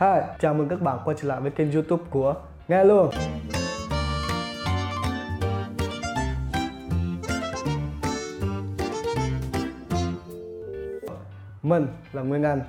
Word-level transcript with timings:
Hi, 0.00 0.20
chào 0.38 0.54
mừng 0.54 0.68
các 0.68 0.80
bạn 0.80 0.98
quay 1.04 1.16
trở 1.20 1.28
lại 1.28 1.40
với 1.40 1.50
kênh 1.50 1.72
youtube 1.72 2.04
của 2.10 2.34
Nghe 2.68 2.84
Luôn. 2.84 3.10
Mình 11.62 11.86
là 12.12 12.22
Nguyên 12.22 12.42
Anh 12.42 12.60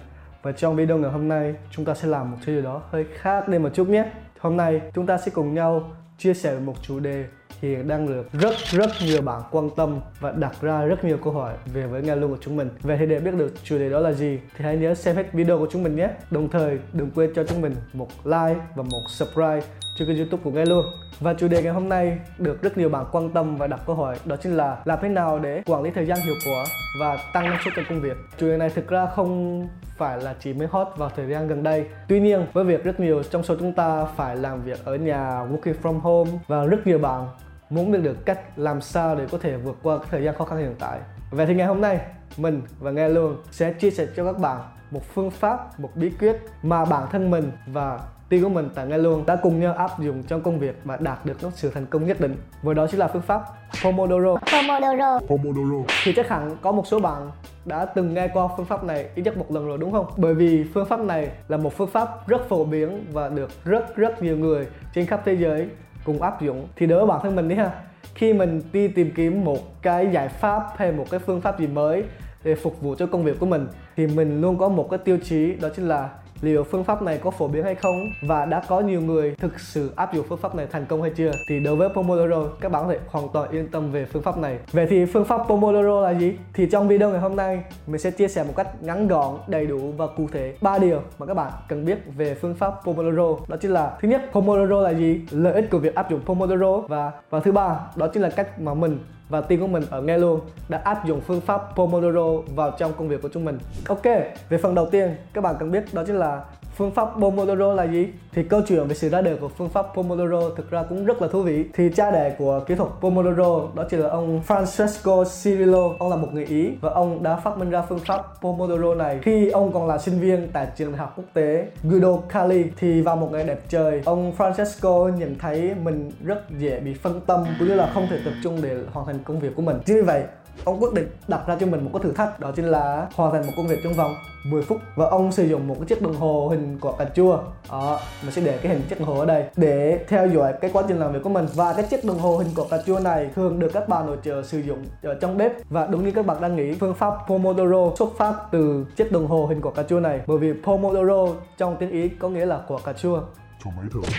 Và 0.41 0.51
trong 0.51 0.75
video 0.75 0.97
ngày 0.97 1.11
hôm 1.11 1.27
nay 1.27 1.55
chúng 1.71 1.85
ta 1.85 1.93
sẽ 1.93 2.07
làm 2.07 2.31
một 2.31 2.37
thứ 2.45 2.55
gì 2.55 2.61
đó 2.61 2.81
hơi 2.91 3.05
khác 3.13 3.48
đi 3.48 3.59
một 3.59 3.70
chút 3.73 3.89
nhé. 3.89 4.05
Hôm 4.39 4.57
nay 4.57 4.82
chúng 4.94 5.05
ta 5.05 5.18
sẽ 5.18 5.32
cùng 5.36 5.54
nhau 5.54 5.91
chia 6.18 6.34
sẻ 6.34 6.54
về 6.54 6.59
một 6.59 6.75
chủ 6.82 7.00
đề 7.00 7.25
hiện 7.61 7.87
đang 7.87 8.07
được 8.07 8.33
rất 8.33 8.55
rất 8.71 8.89
nhiều 9.05 9.21
bạn 9.21 9.41
quan 9.51 9.69
tâm 9.75 9.99
và 10.19 10.31
đặt 10.31 10.61
ra 10.61 10.85
rất 10.85 11.03
nhiều 11.03 11.17
câu 11.23 11.33
hỏi 11.33 11.53
về 11.73 11.87
với 11.87 12.01
nghe 12.01 12.15
luôn 12.15 12.31
của 12.31 12.37
chúng 12.41 12.55
mình. 12.55 12.69
Vậy 12.81 12.97
thì 12.99 13.05
để 13.05 13.19
biết 13.19 13.33
được 13.33 13.53
chủ 13.63 13.77
đề 13.77 13.89
đó 13.89 13.99
là 13.99 14.11
gì 14.11 14.39
thì 14.57 14.65
hãy 14.65 14.77
nhớ 14.77 14.95
xem 14.95 15.15
hết 15.15 15.33
video 15.33 15.59
của 15.59 15.67
chúng 15.71 15.83
mình 15.83 15.95
nhé. 15.95 16.09
Đồng 16.31 16.49
thời 16.49 16.79
đừng 16.93 17.11
quên 17.11 17.31
cho 17.35 17.43
chúng 17.43 17.61
mình 17.61 17.75
một 17.93 18.07
like 18.23 18.59
và 18.75 18.83
một 18.83 19.01
subscribe 19.07 19.62
cho 19.98 20.05
kênh 20.05 20.17
youtube 20.17 20.43
của 20.43 20.51
nghe 20.51 20.65
luôn. 20.65 20.85
Và 21.20 21.34
chủ 21.34 21.48
đề 21.48 21.63
ngày 21.63 21.73
hôm 21.73 21.89
nay 21.89 22.17
được 22.38 22.62
rất 22.62 22.77
nhiều 22.77 22.89
bạn 22.89 23.05
quan 23.12 23.29
tâm 23.29 23.55
và 23.55 23.67
đặt 23.67 23.79
câu 23.85 23.95
hỏi 23.95 24.17
đó 24.26 24.35
chính 24.35 24.57
là 24.57 24.77
làm 24.85 24.99
thế 25.01 25.09
nào 25.09 25.39
để 25.39 25.62
quản 25.65 25.84
lý 25.84 25.91
thời 25.95 26.05
gian 26.05 26.20
hiệu 26.20 26.35
quả 26.45 26.65
và 26.99 27.17
tăng 27.34 27.49
năng 27.49 27.59
suất 27.63 27.73
trong 27.76 27.85
công 27.89 28.01
việc. 28.01 28.17
Chủ 28.37 28.48
đề 28.48 28.57
này 28.57 28.70
thực 28.70 28.87
ra 28.87 29.05
không 29.15 29.67
phải 29.98 30.21
là 30.21 30.35
chỉ 30.39 30.53
mới 30.53 30.67
hot 30.71 30.87
vào 30.98 31.12
thời 31.15 31.27
gian 31.29 31.48
gần 31.48 31.63
đây. 31.63 31.85
Tuy 32.07 32.20
nhiên, 32.20 32.45
với 32.53 32.63
việc 32.63 32.84
rất 32.84 32.99
nhiều 32.99 33.23
trong 33.23 33.43
số 33.43 33.55
chúng 33.59 33.73
ta 33.73 34.05
phải 34.05 34.35
làm 34.35 34.63
việc 34.63 34.85
ở 34.85 34.95
nhà 34.95 35.45
working 35.51 35.73
from 35.84 35.99
home 35.99 36.31
và 36.48 36.65
rất 36.65 36.87
nhiều 36.87 36.99
bạn 36.99 37.27
muốn 37.70 37.91
biết 37.91 37.99
được 38.02 38.26
cách 38.26 38.39
làm 38.55 38.81
sao 38.81 39.16
để 39.16 39.27
có 39.31 39.38
thể 39.38 39.57
vượt 39.57 39.77
qua 39.84 39.98
cái 39.98 40.07
thời 40.12 40.23
gian 40.23 40.35
khó 40.35 40.45
khăn 40.45 40.59
hiện 40.59 40.76
tại. 40.80 40.99
Vậy 41.31 41.45
thì 41.45 41.53
ngày 41.53 41.67
hôm 41.67 41.81
nay, 41.81 41.99
mình 42.38 42.62
và 42.80 42.91
Nghe 42.91 43.09
Luôn 43.09 43.38
sẽ 43.52 43.73
chia 43.73 43.91
sẻ 43.91 44.07
cho 44.16 44.26
các 44.26 44.40
bạn 44.40 44.62
một 44.91 45.02
phương 45.13 45.31
pháp, 45.31 45.80
một 45.80 45.90
bí 45.95 46.12
quyết 46.20 46.41
mà 46.63 46.85
bản 46.85 47.07
thân 47.12 47.31
mình 47.31 47.52
và 47.67 47.99
team 48.30 48.43
của 48.43 48.49
mình 48.49 48.70
tại 48.76 48.88
Nghe 48.88 48.98
Luôn 48.98 49.26
đã 49.26 49.35
cùng 49.35 49.59
nhau 49.59 49.73
áp 49.73 49.99
dụng 49.99 50.23
trong 50.23 50.41
công 50.41 50.59
việc 50.59 50.80
và 50.84 50.98
đạt 50.98 51.26
được 51.26 51.43
một 51.43 51.49
sự 51.54 51.71
thành 51.73 51.85
công 51.85 52.05
nhất 52.05 52.20
định. 52.20 52.35
Và 52.63 52.73
đó 52.73 52.88
chính 52.88 52.99
là 52.99 53.07
phương 53.07 53.21
pháp 53.21 53.41
Pomodoro. 53.84 54.35
Pomodoro. 54.51 55.20
Pomodoro. 55.20 55.93
Thì 56.04 56.13
chắc 56.15 56.29
hẳn 56.29 56.57
có 56.62 56.71
một 56.71 56.88
số 56.88 56.99
bạn 56.99 57.32
đã 57.65 57.85
từng 57.85 58.13
nghe 58.13 58.27
qua 58.27 58.48
phương 58.57 58.65
pháp 58.65 58.84
này 58.84 59.10
ít 59.15 59.21
nhất 59.21 59.38
một 59.38 59.51
lần 59.51 59.68
rồi 59.68 59.77
đúng 59.77 59.91
không? 59.91 60.05
Bởi 60.18 60.34
vì 60.34 60.65
phương 60.73 60.85
pháp 60.85 60.99
này 60.99 61.29
là 61.48 61.57
một 61.57 61.77
phương 61.77 61.90
pháp 61.90 62.27
rất 62.27 62.49
phổ 62.49 62.63
biến 62.63 63.05
và 63.12 63.29
được 63.29 63.49
rất 63.65 63.95
rất 63.95 64.23
nhiều 64.23 64.38
người 64.38 64.68
trên 64.94 65.06
khắp 65.06 65.22
thế 65.25 65.34
giới 65.34 65.69
cùng 66.08 66.22
áp 66.22 66.41
dụng 66.41 66.68
thì 66.75 66.86
đối 66.86 67.00
với 67.00 67.08
bản 67.08 67.19
thân 67.24 67.36
mình 67.36 67.47
đi 67.47 67.56
ha. 67.56 67.72
Khi 68.16 68.34
mình 68.34 68.62
đi 68.74 68.88
tìm 68.88 69.12
kiếm 69.16 69.46
một 69.46 69.81
cái 69.81 70.08
giải 70.12 70.30
pháp 70.30 70.63
hay 70.75 70.91
một 70.91 71.06
cái 71.12 71.19
phương 71.19 71.41
pháp 71.41 71.59
gì 71.59 71.68
mới 71.68 72.03
để 72.44 72.56
phục 72.56 72.81
vụ 72.81 72.96
cho 72.96 73.06
công 73.06 73.24
việc 73.24 73.40
của 73.40 73.46
mình, 73.46 73.68
thì 73.96 74.08
mình 74.08 74.41
luôn 74.41 74.58
có 74.58 74.69
một 74.69 74.88
cái 74.90 74.97
tiêu 74.97 75.18
chí, 75.24 75.56
đó 75.56 75.69
chính 75.75 75.88
là 75.88 76.09
liệu 76.41 76.63
phương 76.63 76.84
pháp 76.84 77.02
này 77.02 77.19
có 77.24 77.31
phổ 77.31 77.47
biến 77.47 77.63
hay 77.63 77.75
không? 77.75 78.12
Và 78.22 78.46
đã 78.46 78.62
có 78.68 78.80
nhiều 78.80 79.02
người 79.02 79.35
thực 79.35 79.59
sự 79.59 79.91
áp 79.96 80.13
dụng 80.13 80.25
phương 80.30 80.38
pháp 80.38 80.56
này 80.56 80.68
thành 80.72 80.85
công 80.85 81.02
hay 81.02 81.12
chưa? 81.16 81.31
Thì 81.50 81.59
đối 81.59 81.75
với 81.75 81.90
Pomodoro, 81.90 82.44
các 82.62 82.72
bạn 82.72 82.84
có 82.84 82.94
thể 82.94 83.00
hoàn 83.07 83.28
toàn 83.34 83.52
yên 83.52 83.68
tâm 83.68 83.91
về 83.91 84.06
phương 84.06 84.22
pháp 84.22 84.38
này. 84.38 84.57
Vậy 84.72 84.88
thì 84.90 85.06
phương 85.06 85.25
pháp 85.25 85.41
Pomodoro 85.47 86.02
là 86.02 86.13
gì? 86.13 86.34
Thì 86.53 86.68
trong 86.72 86.88
video 86.88 87.09
ngày 87.09 87.19
hôm 87.19 87.35
nay, 87.35 87.63
mình 87.88 88.00
sẽ 88.00 88.12
chia 88.12 88.28
sẻ 88.28 88.44
một 88.44 88.53
cách 88.56 88.84
ngắn 88.84 89.07
gọn, 89.07 89.38
đầy 89.47 89.66
đủ 89.66 89.94
và 89.97 90.07
cụ 90.07 90.28
thể 90.31 90.56
ba 90.62 90.78
điều 90.78 91.02
mà 91.19 91.25
các 91.25 91.34
bạn 91.34 91.52
cần 91.69 91.85
biết 91.85 91.97
về 92.18 92.35
phương 92.35 92.56
pháp 92.56 92.74
Pomodoro. 92.85 93.35
Đó 93.47 93.57
chính 93.62 93.72
là, 93.72 93.97
thứ 94.01 94.07
nhất, 94.07 94.22
Pomodoro 94.31 94.81
là 94.81 94.94
gì? 94.94 95.22
Lợi 95.31 95.53
ích 95.53 95.69
của 95.72 95.79
việc 95.79 95.96
áp 95.96 96.12
dụng 96.12 96.22
Pomodoro. 96.25 96.78
Và 96.78 97.12
và 97.29 97.40
thứ 97.40 97.51
ba, 97.51 97.79
đó 97.96 98.07
chính 98.07 98.24
là 98.24 98.29
cách 98.29 98.59
mà 98.59 98.74
mình 98.74 99.00
và 99.29 99.41
team 99.41 99.61
của 99.61 99.67
mình 99.67 99.83
ở 99.89 100.01
nghe 100.01 100.17
luôn 100.17 100.39
đã 100.69 100.78
áp 100.78 101.06
dụng 101.06 101.22
phương 101.22 101.41
pháp 101.41 101.61
Pomodoro 101.75 102.53
vào 102.56 102.72
trong 102.72 102.94
công 102.94 103.07
việc 103.07 103.22
của 103.22 103.29
chúng 103.33 103.45
mình. 103.45 103.57
Ok, 103.88 104.06
về 104.50 104.57
phần 104.57 104.75
đầu 104.75 104.85
tiên 104.85 105.16
các 105.33 105.41
bạn 105.41 105.56
cần 105.59 105.72
biết 105.72 105.94
đó 105.94 106.03
chính 106.07 106.16
là 106.16 106.41
Phương 106.78 106.91
pháp 106.91 107.09
Pomodoro 107.19 107.73
là 107.73 107.83
gì? 107.83 108.07
Thì 108.31 108.44
câu 108.44 108.61
chuyện 108.67 108.88
về 108.88 108.95
sự 108.95 109.09
ra 109.09 109.22
đời 109.22 109.38
của 109.41 109.47
phương 109.47 109.69
pháp 109.69 109.85
Pomodoro 109.95 110.50
thực 110.57 110.69
ra 110.69 110.83
cũng 110.83 111.06
rất 111.06 111.22
là 111.22 111.28
thú 111.28 111.41
vị. 111.41 111.66
Thì 111.73 111.89
cha 111.95 112.11
đẻ 112.11 112.35
của 112.39 112.59
kỹ 112.67 112.75
thuật 112.75 112.89
Pomodoro 113.01 113.61
đó 113.75 113.83
chính 113.89 114.00
là 114.00 114.09
ông 114.09 114.41
Francesco 114.47 115.23
Cirillo. 115.43 115.89
Ông 115.99 116.09
là 116.09 116.16
một 116.16 116.27
người 116.31 116.45
Ý 116.45 116.69
và 116.81 116.89
ông 116.89 117.23
đã 117.23 117.35
phát 117.35 117.57
minh 117.57 117.69
ra 117.69 117.81
phương 117.81 117.99
pháp 117.99 118.21
Pomodoro 118.41 118.95
này 118.95 119.19
khi 119.21 119.49
ông 119.49 119.73
còn 119.73 119.87
là 119.87 119.97
sinh 119.97 120.19
viên 120.19 120.47
tại 120.53 120.67
trường 120.75 120.91
đại 120.91 120.99
học 120.99 121.13
quốc 121.16 121.25
tế 121.33 121.67
Guido 121.83 122.17
Cali. 122.29 122.66
Thì 122.77 123.01
vào 123.01 123.16
một 123.16 123.29
ngày 123.31 123.43
đẹp 123.43 123.59
trời, 123.69 124.01
ông 124.05 124.33
Francesco 124.37 125.17
nhận 125.17 125.35
thấy 125.39 125.75
mình 125.83 126.11
rất 126.23 126.49
dễ 126.57 126.79
bị 126.79 126.93
phân 126.93 127.21
tâm 127.27 127.45
cũng 127.59 127.67
như 127.67 127.73
là 127.73 127.91
không 127.93 128.07
thể 128.09 128.19
tập 128.25 128.33
trung 128.43 128.59
để 128.61 128.77
hoàn 128.91 129.05
thành 129.05 129.19
công 129.23 129.39
việc 129.39 129.55
của 129.55 129.61
mình. 129.61 129.77
Chính 129.85 129.95
vì 129.95 130.01
vậy, 130.01 130.23
ông 130.67 130.79
quyết 130.79 130.94
định 130.94 131.07
đặt 131.28 131.47
ra 131.47 131.55
cho 131.59 131.66
mình 131.66 131.83
một 131.83 131.89
cái 131.94 132.03
thử 132.03 132.11
thách 132.11 132.39
đó 132.39 132.51
chính 132.55 132.66
là 132.66 133.07
hoàn 133.16 133.31
thành 133.31 133.45
một 133.47 133.53
công 133.57 133.67
việc 133.67 133.79
trong 133.83 133.94
vòng 133.94 134.16
10 134.45 134.61
phút. 134.61 134.78
Và 134.95 135.05
ông 135.05 135.31
sử 135.31 135.44
dụng 135.44 135.67
một 135.67 135.75
cái 135.79 135.85
chiếc 135.88 136.01
đồng 136.01 136.16
hồ 136.16 136.47
hình 136.47 136.78
quả 136.81 136.91
cà 137.00 137.05
chua. 137.05 137.39
Đó 137.72 138.00
mình 138.23 138.31
sẽ 138.31 138.41
để 138.41 138.57
cái 138.57 138.72
hình 138.72 138.81
chiếc 138.89 139.00
đồng 139.00 139.07
hồ 139.07 139.19
ở 139.19 139.25
đây 139.25 139.44
để 139.55 140.05
theo 140.07 140.28
dõi 140.28 140.53
cái 140.61 140.72
quá 140.73 140.83
trình 140.88 141.00
làm 141.00 141.13
việc 141.13 141.19
của 141.23 141.29
mình. 141.29 141.45
Và 141.55 141.73
cái 141.73 141.85
chiếc 141.89 142.05
đồng 142.05 142.19
hồ 142.19 142.38
hình 142.38 142.47
quả 142.55 142.66
cà 142.69 142.78
chua 142.85 143.00
này 143.00 143.29
thường 143.35 143.59
được 143.59 143.73
các 143.73 143.89
bà 143.89 144.03
nội 144.03 144.17
trợ 144.23 144.44
sử 144.44 144.59
dụng 144.59 144.85
ở 145.03 145.13
trong 145.22 145.38
bếp. 145.38 145.51
Và 145.69 145.88
đúng 145.88 146.05
như 146.05 146.11
các 146.11 146.25
bạn 146.25 146.41
đang 146.41 146.55
nghĩ 146.55 146.73
phương 146.73 146.94
pháp 146.94 147.13
Pomodoro 147.28 147.95
xuất 147.99 148.09
phát 148.17 148.34
từ 148.51 148.85
chiếc 148.95 149.11
đồng 149.11 149.28
hồ 149.28 149.45
hình 149.45 149.61
quả 149.61 149.72
cà 149.72 149.84
chua 149.84 149.99
này. 149.99 150.19
Bởi 150.28 150.38
vì 150.38 150.53
Pomodoro 150.63 151.34
trong 151.57 151.75
tiếng 151.79 151.91
Ý 151.91 152.09
có 152.09 152.29
nghĩa 152.29 152.45
là 152.45 152.61
quả 152.67 152.78
cà 152.85 152.94
chua. 152.94 153.22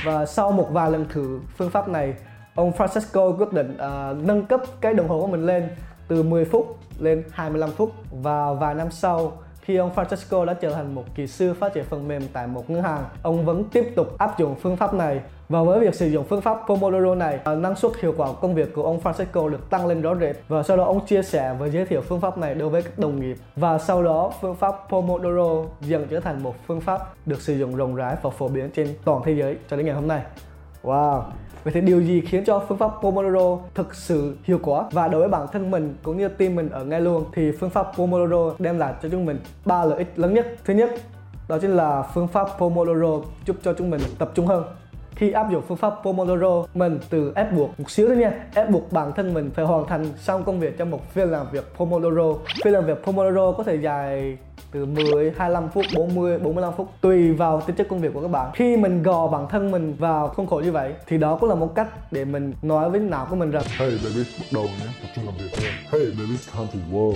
Và 0.05 0.27
sau 0.27 0.53
một 0.53 0.69
vài 0.73 0.91
lần 0.91 1.07
thử 1.09 1.41
phương 1.57 1.71
pháp 1.71 1.89
này 1.89 2.15
ông 2.55 2.73
Francesco 2.73 3.37
quyết 3.37 3.53
định 3.53 3.75
uh, 3.75 4.27
nâng 4.27 4.47
cấp 4.47 4.61
cái 4.81 4.95
đồng 4.95 5.09
hồ 5.09 5.21
của 5.21 5.27
mình 5.27 5.47
lên 5.47 5.69
từ 6.09 6.23
10 6.23 6.45
phút 6.45 6.79
lên 6.99 7.25
25 7.31 7.71
phút 7.71 7.93
và 8.11 8.53
vài 8.53 8.75
năm 8.75 8.91
sau 8.91 9.33
khi 9.69 9.77
ông 9.77 9.91
Francesco 9.95 10.45
đã 10.45 10.55
trở 10.55 10.71
thành 10.71 10.95
một 10.95 11.05
kỹ 11.15 11.27
sư 11.27 11.55
phát 11.55 11.75
triển 11.75 11.85
phần 11.85 12.09
mềm 12.09 12.23
tại 12.33 12.47
một 12.47 12.71
ngân 12.71 12.83
hàng, 12.83 13.05
ông 13.23 13.45
vẫn 13.45 13.65
tiếp 13.65 13.93
tục 13.97 14.19
áp 14.19 14.39
dụng 14.39 14.55
phương 14.55 14.77
pháp 14.77 14.95
này. 14.95 15.21
Và 15.49 15.63
với 15.63 15.81
việc 15.81 15.95
sử 15.95 16.07
dụng 16.07 16.25
phương 16.25 16.41
pháp 16.41 16.59
Pomodoro 16.67 17.15
này, 17.15 17.39
ờ, 17.45 17.55
năng 17.55 17.77
suất 17.77 17.93
hiệu 18.01 18.15
quả 18.17 18.29
công 18.41 18.55
việc 18.55 18.75
của 18.75 18.83
ông 18.83 19.01
Francesco 19.01 19.49
được 19.49 19.71
tăng 19.71 19.87
lên 19.87 20.03
rõ 20.03 20.15
rệt. 20.15 20.37
Và 20.49 20.63
sau 20.63 20.77
đó 20.77 20.85
ông 20.85 21.07
chia 21.07 21.23
sẻ 21.23 21.55
và 21.59 21.67
giới 21.67 21.85
thiệu 21.85 22.01
phương 22.01 22.21
pháp 22.21 22.39
này 22.39 22.55
đối 22.55 22.69
với 22.69 22.83
các 22.83 22.99
đồng 22.99 23.21
nghiệp. 23.21 23.37
Và 23.57 23.79
sau 23.79 24.03
đó 24.03 24.33
phương 24.41 24.55
pháp 24.55 24.75
Pomodoro 24.89 25.65
dần 25.81 26.07
trở 26.11 26.21
thành 26.21 26.43
một 26.43 26.55
phương 26.67 26.81
pháp 26.81 27.01
được 27.27 27.41
sử 27.41 27.55
dụng 27.59 27.77
rộng 27.77 27.97
rãi 27.97 28.17
và 28.23 28.31
phổ 28.31 28.49
biến 28.49 28.71
trên 28.71 28.89
toàn 29.05 29.23
thế 29.25 29.33
giới 29.33 29.57
cho 29.71 29.77
đến 29.77 29.87
ngày 29.87 29.95
hôm 29.95 30.09
nay. 30.09 30.23
Wow, 30.83 31.23
Vậy 31.69 31.73
thì 31.75 31.81
điều 31.81 32.01
gì 32.01 32.21
khiến 32.21 32.45
cho 32.45 32.65
phương 32.69 32.79
pháp 32.79 32.91
Pomodoro 33.03 33.59
thực 33.75 33.95
sự 33.95 34.37
hiệu 34.45 34.59
quả 34.63 34.85
và 34.93 35.09
đối 35.09 35.21
với 35.21 35.29
bản 35.29 35.47
thân 35.53 35.71
mình 35.71 35.95
cũng 36.03 36.19
như 36.19 36.29
team 36.29 36.55
mình 36.55 36.69
ở 36.69 36.85
ngay 36.85 37.01
luôn 37.01 37.25
thì 37.35 37.53
phương 37.53 37.71
pháp 37.71 37.87
Pomodoro 37.97 38.55
đem 38.59 38.79
lại 38.79 38.95
cho 39.03 39.09
chúng 39.09 39.25
mình 39.25 39.39
ba 39.65 39.85
lợi 39.85 39.99
ích 39.99 40.19
lớn 40.19 40.35
nhất. 40.35 40.47
Thứ 40.65 40.75
nhất, 40.75 40.91
đó 41.49 41.59
chính 41.59 41.71
là 41.71 42.03
phương 42.15 42.29
pháp 42.29 42.49
Pomodoro 42.59 43.27
giúp 43.47 43.57
cho 43.63 43.73
chúng 43.73 43.91
mình 43.91 44.01
tập 44.19 44.31
trung 44.35 44.47
hơn. 44.47 44.65
Khi 45.15 45.33
áp 45.33 45.51
dụng 45.53 45.63
phương 45.69 45.77
pháp 45.77 45.95
Pomodoro, 46.03 46.65
mình 46.75 46.99
từ 47.11 47.33
ép 47.35 47.53
buộc 47.53 47.81
một 47.81 47.91
xíu 47.91 48.09
thôi 48.09 48.17
nha, 48.17 48.47
ép 48.55 48.71
buộc 48.71 48.93
bản 48.93 49.13
thân 49.13 49.35
mình 49.35 49.51
phải 49.55 49.65
hoàn 49.65 49.87
thành 49.87 50.05
xong 50.17 50.45
công 50.45 50.61
việc 50.61 50.79
trong 50.79 50.91
một 50.91 51.13
phiên 51.13 51.29
làm 51.31 51.47
việc 51.53 51.65
Pomodoro. 51.77 52.35
Phiên 52.65 52.73
làm 52.73 52.87
việc 52.87 53.05
Pomodoro 53.05 53.53
có 53.53 53.63
thể 53.63 53.77
dài 53.77 54.39
từ 54.73 54.87
10, 54.87 55.33
25 55.37 55.69
phút, 55.69 55.85
40, 55.95 56.39
45 56.39 56.73
phút 56.77 56.89
tùy 57.01 57.33
vào 57.33 57.61
tính 57.61 57.77
chất 57.77 57.89
công 57.89 58.01
việc 58.01 58.15
của 58.15 58.21
các 58.21 58.29
bạn. 58.29 58.51
Khi 58.55 58.77
mình 58.77 59.03
gò 59.03 59.27
bản 59.27 59.47
thân 59.51 59.71
mình 59.71 59.95
vào 59.99 60.29
khuôn 60.29 60.47
khổ 60.47 60.61
như 60.65 60.73
vậy 60.73 60.93
thì 61.07 61.19
đó 61.19 61.37
cũng 61.41 61.49
là 61.49 61.55
một 61.55 61.75
cách 61.75 61.89
để 62.13 62.25
mình 62.25 62.53
nói 62.63 62.91
với 62.91 63.01
não 63.01 63.27
của 63.31 63.37
mình 63.37 63.51
rằng 63.51 63.63
Hey 63.79 63.91
baby, 63.91 64.25
bắt 64.39 64.47
đầu 64.53 64.65
nhé, 64.65 64.87
tập 65.03 65.09
trung 65.17 65.25
làm 65.27 65.35
việc 65.39 65.51
thôi. 65.57 65.67
Hey 65.93 66.11
baby, 66.11 66.35
it's 66.35 66.57
time 66.57 66.69
to 66.73 66.97
work. 66.99 67.15